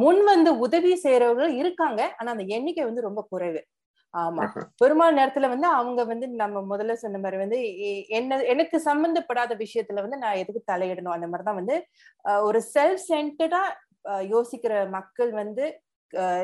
முன் 0.00 0.22
வந்து 0.28 0.50
உதவி 0.64 0.92
செய்யறவங்க 1.04 1.46
இருக்காங்க. 1.62 2.02
ஆனா 2.18 2.28
அந்த 2.34 2.44
எண்ணிக்கை 2.56 2.84
வந்து 2.86 3.06
ரொம்ப 3.08 3.22
குறைவு. 3.32 3.60
ஆமா. 4.14 4.44
பெரும்பாலும் 4.80 5.18
நேரத்துல 5.20 5.48
வந்து 5.52 5.68
அவங்க 5.78 6.00
வந்து 6.10 6.26
நம்ம 6.40 6.62
முதல்ல 6.70 6.94
சொன்ன 7.02 7.20
மாதிரி 7.20 7.38
வந்து 7.42 7.58
என்ன 8.18 8.38
எனக்கு 8.52 8.76
சம்பந்தப்படாத 8.86 9.54
விஷயத்துல 9.64 10.02
வந்து 10.04 10.18
நான் 10.18 10.40
எதுக்கு 10.42 10.62
தலையிடணும்? 10.72 11.16
அந்த 11.16 11.28
மாதிரிதான் 11.28 11.60
வந்து 11.60 11.76
ஒரு 12.48 12.60
செல்ஃப் 12.74 13.04
சென்டர்டா 13.10 13.62
யோசிக்கிற 14.32 14.74
மக்கள் 14.96 15.32
வந்து 15.40 15.64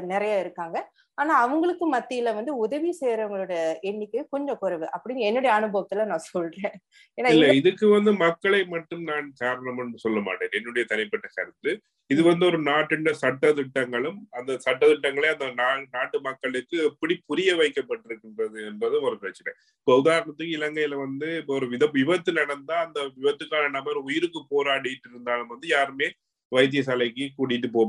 நிறைய 0.01 0.41
இருக்காங்க. 0.41 0.77
ஆனா 1.19 1.33
அவங்களுக்கு 1.37 1.87
மத்தியில 1.95 2.35
வந்து 2.35 2.53
உதவி 2.57 2.91
செய்யறவங்களோட 3.01 3.55
எண்ணிக்கை 3.81 4.21
கொஞ்சம் 4.31 4.59
குறைவு 4.59 4.87
அப்படின்னு 4.95 5.27
என்னுடைய 5.29 5.51
அனுபவத்துல 5.59 6.05
நான் 6.05 6.29
சொல்றேன். 6.33 6.77
இல்ல 7.19 7.53
இதுக்கு 7.53 7.89
வந்து 7.89 8.13
மக்களை 8.13 8.65
மட்டும் 8.65 9.03
நான் 9.03 9.33
காரணம்னு 9.41 10.05
சொல்ல 10.05 10.21
மாட்டேன். 10.21 10.53
என்னுடைய 10.53 10.85
தனிப்பட்ட 10.85 11.29
கருத்து. 11.37 11.73
இது 12.11 12.23
வந்து 12.23 12.45
ஒரு 12.47 12.59
நாட்டின் 12.59 13.11
சட்ட 13.23 13.53
திட்டங்களும் 13.53 14.19
அந்த 14.31 14.57
சட்ட 14.59 14.83
திட்டங்களே 14.87 15.29
அந்த 15.35 15.47
நாட்டு 15.93 16.21
மக்களுக்கு 16.21 16.77
எப்படி 16.89 17.15
புரிய 17.27 17.51
வைக்கப்பட்டிருக்கின்றது 17.55 18.59
என்பது 18.71 19.03
ஒரு 19.03 19.19
பிரச்சனை. 19.19 19.53
இப்போ 19.79 19.95
உதாரணத்துக்கு 20.03 20.57
இலங்கையில 20.59 20.97
வந்து 20.97 21.29
இப்போ 21.41 21.55
ஒரு 21.55 21.69
வித 21.69 21.87
விபத்து 21.93 22.33
நடந்தா 22.33 22.77
அந்த 22.87 23.01
விபத்துக்கான 23.19 23.71
நபர் 23.71 24.01
உயிருக்கு 24.09 24.43
போராடிட்டு 24.55 25.09
இருந்தாலும் 25.11 25.53
வந்து 25.55 25.69
யாருமே 25.69 26.09
வைத்தியசாலைக்கு 26.53 27.27
கூட்டிட்டு 27.39 27.69
போக 27.77 27.89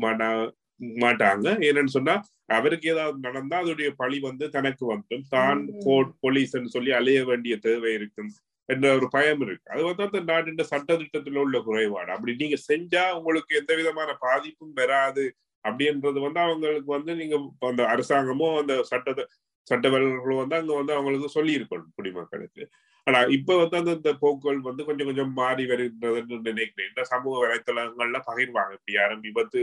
மாட்டாங்க. 1.03 1.47
ஏன்னு 1.67 1.95
சொன்னா 1.97 2.15
அவருக்கு 2.47 2.87
ஏதாவது 2.89 3.17
நடந்தா 3.19 3.57
அதோடைய 3.63 3.89
பழி 3.95 4.17
வந்து 4.19 4.49
தனக்கு 4.49 4.83
வந்துடும் 4.93 5.29
தான். 5.29 5.61
கோர்ட் 5.85 6.11
போலீஸ்ன்னு 6.23 6.73
சொல்லி 6.75 6.91
அலைய 6.91 7.25
வேண்டிய 7.25 7.55
தேவை 7.57 7.93
இருக்கும் 7.93 8.31
என்ற 8.69 8.85
ஒரு 8.95 9.07
பயம் 9.11 9.41
இருக்கு. 9.41 9.65
அது 9.69 9.81
வந்து 9.83 10.03
அந்த 10.03 10.19
நாட்டின் 10.31 10.71
சட்ட 10.71 10.93
திட்டத்துல 10.93 11.37
உள்ள 11.37 11.57
குறைபாடு. 11.59 12.09
அப்படி 12.11 12.33
நீங்க 12.35 12.57
செஞ்சா 12.71 13.05
உங்களுக்கு 13.11 13.57
எந்த 13.57 13.75
விதமான 13.75 14.11
பாதிப்பும் 14.19 14.73
வராது 14.73 15.25
அப்படின்றது 15.65 16.19
வந்து 16.19 16.39
அவங்களுக்கு 16.39 16.89
வந்து 16.91 17.15
நீங்க 17.15 17.35
அந்த 17.59 17.83
அரசாங்கமோ 17.83 18.47
அந்த 18.59 18.75
சட்ட 18.83 19.27
சட்டவர்களும் 19.67 20.41
வந்து 20.41 20.55
அங்க 20.55 20.73
வந்து 20.73 20.93
அவங்களுக்கு 20.93 21.29
சொல்லி 21.29 21.57
இருக்கணும் 21.59 21.93
குடிமக்களுக்கு. 21.95 22.63
ஆனா 23.07 23.19
இப்ப 23.27 23.55
வந்து 23.57 23.77
அந்த 23.77 23.91
இந்த 23.91 24.11
போக்குகள் 24.13 24.59
வந்து 24.59 24.83
கொஞ்சம் 24.85 25.07
கொஞ்சம் 25.07 25.33
மாறி 25.33 25.63
வருகின்றதுன்னு 25.65 26.37
நினைக்கிறேன். 26.41 26.89
இந்த 26.89 27.03
சமூக 27.03 27.33
வலைத்தளங்கள்ல 27.43 28.19
பகிர்வாங்க. 28.29 28.71
இப்படி 28.71 28.95
யாரும் 28.97 29.21
விபத்து 29.21 29.61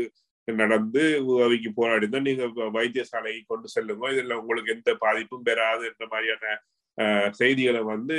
நடந்து 0.53 1.25
உதவிக்கு 1.27 1.71
போராடினா 1.77 2.21
நீங்க 2.21 2.45
வைத்தியசாலைக்கு 2.45 3.43
கொண்டு 3.47 3.69
செல்லுங்க. 3.69 4.11
இதுல 4.11 4.33
உங்களுக்கு 4.33 4.73
எந்த 4.73 4.95
பாதிப்பும் 4.95 5.43
பெறாது 5.43 5.85
என்ற 5.85 6.07
மாதிரியான 6.11 6.63
செய்திகளை 7.33 7.81
வந்து 7.81 8.17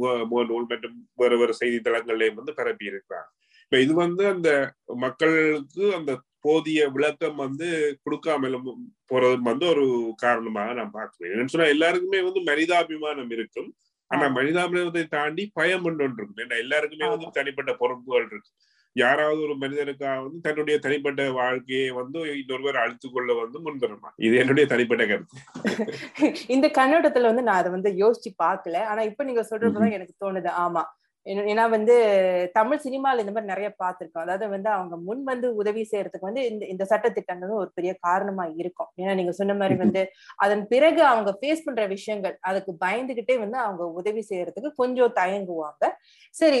முகநூல் 0.00 0.66
மற்றும் 0.66 1.08
வேறு 1.14 1.38
வேறு 1.38 1.54
செய்தித்தளங்கள்லயும் 1.60 2.34
வந்து 2.34 2.54
பரப்பி 2.54 2.86
இருக்கிறாங்க. 2.86 3.28
இப்ப 3.62 3.80
இது 3.80 3.94
வந்து 3.94 4.26
அந்த 4.26 4.74
மக்களுக்கு 4.86 5.94
அந்த 5.94 6.20
போதிய 6.40 6.88
விளக்கம் 6.88 7.36
வந்து 7.36 8.00
கொடுக்காமலும் 8.04 8.74
போறது 9.14 9.40
வந்து 9.40 9.66
ஒரு 9.66 10.12
காரணமாக 10.16 10.72
நான் 10.72 10.90
பார்க்கிறேன். 10.90 11.46
சொன்னா 11.46 11.68
எல்லாருக்குமே 11.68 12.20
வந்து 12.22 12.40
மனிதாபிமானம் 12.40 13.32
இருக்கும். 13.32 13.74
ஆனா. 14.06 14.26
மனிதாபிமானத்தை 14.26 15.06
தாண்டி 15.06 15.50
பயம் 15.54 15.84
ஒன்று 15.84 16.04
இருக்கும் 16.04 16.36
ஏன்னா 16.36 16.58
எல்லாருக்குமே 16.58 17.08
வந்து 17.08 17.26
தனிப்பட்ட 17.32 17.74
பொறுப்புகள் 17.74 18.26
இருக்கு. 18.26 18.48
யாராவது 18.96 19.40
ஒரு 19.40 19.54
மனிதனுக்காக 19.54 20.22
வந்து 20.22 20.40
தன்னுடைய 20.40 20.76
தனிப்பட்ட 20.78 21.30
வாழ்க்கையை 21.32 21.90
வந்து 21.90 22.38
இன்னொருவர் 22.38 22.76
அழித்து 22.76 23.08
கொள்ள 23.10 23.32
வந்து 23.34 23.58
முன்வருமா 23.60 24.10
இது 24.18 24.36
என்னுடைய 24.36 24.66
தனிப்பட்ட 24.68 25.06
கருத்து. 25.06 25.36
இந்த 26.48 26.68
கண்ணோட்டத்துல 26.78 27.22
வந்து 27.22 27.42
நான் 27.42 27.56
அதை 27.56 27.70
வந்து 27.70 27.90
யோசிச்சு 28.02 28.30
பார்க்கல. 28.42 28.84
ஆனா 28.84 29.02
இப்ப 29.02 29.24
நீங்க 29.24 29.46
சொல்றப்பதான் 29.50 29.92
எனக்கு 29.92 30.14
தோணுது. 30.24 30.50
ஆமா. 30.58 30.82
ஏன்னா- 31.26 31.70
வந்து 31.70 32.50
தமிழ் 32.52 32.80
சினிமால 32.84 32.94
இந்த 32.94 33.10
மாதிரி 33.10 33.40
நிறைய 33.40 33.74
பார்த்திருக்கோம். 33.84 34.18
அதாவது 34.18 34.48
வந்து 34.48 34.70
அவங்க 34.70 34.96
முன் 34.96 35.24
வந்து 35.24 35.54
உதவி 35.54 35.88
செய்யறதுக்கு 35.92 36.20
வந்து 36.20 36.50
இந்த 36.50 36.66
இந்த 36.66 36.86
சட்டத்திட்டங்களும் 36.90 37.54
ஒரு 37.54 37.70
பெரிய 37.74 37.96
காரணமா 38.00 38.44
இருக்கும். 38.44 38.86
ஏன்னா 38.96 39.14
நீங்க 39.14 39.32
சொன்ன 39.32 39.54
மாதிரி 39.54 39.74
வந்து 39.74 40.10
அதன் 40.36 40.66
பிறகு 40.66 41.02
அவங்க 41.02 41.38
ஃபேஸ் 41.40 41.60
பண்ற 41.64 41.86
விஷயங்கள் 41.86 42.38
அதுக்கு 42.40 42.72
பயந்துகிட்டே 42.86 43.38
வந்து 43.38 43.58
அவங்க 43.58 43.86
உதவி 43.86 44.26
செய்யறதுக்கு 44.30 44.72
கொஞ்சம் 44.74 45.12
தயங்குவாங்க. 45.14 45.86
சரி 46.30 46.60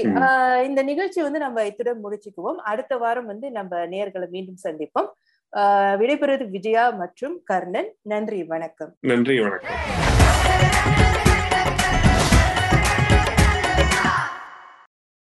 இந்த 0.66 0.82
நிகழ்ச்சி 0.82 1.22
வந்து 1.22 1.38
நம்ம 1.38 1.62
இத்துடன் 1.62 2.04
முடிச்சுக்குவோம். 2.04 2.54
அடுத்த 2.54 2.96
வாரம் 2.96 3.26
வந்து 3.26 3.50
நம்ம 3.50 3.76
நேயர்களை 3.76 4.28
மீண்டும் 4.28 4.56
சந்திப்போம். 4.68 5.08
ஆஹ் 5.56 5.96
விடைபெறுவது 5.96 6.50
விஜயா 6.50 6.90
மற்றும் 6.90 7.40
கர்ணன். 7.44 7.94
நன்றி 8.02 8.44
வணக்கம். 8.44 8.96
நன்றி 9.00 9.40
வணக்கம். 9.40 11.15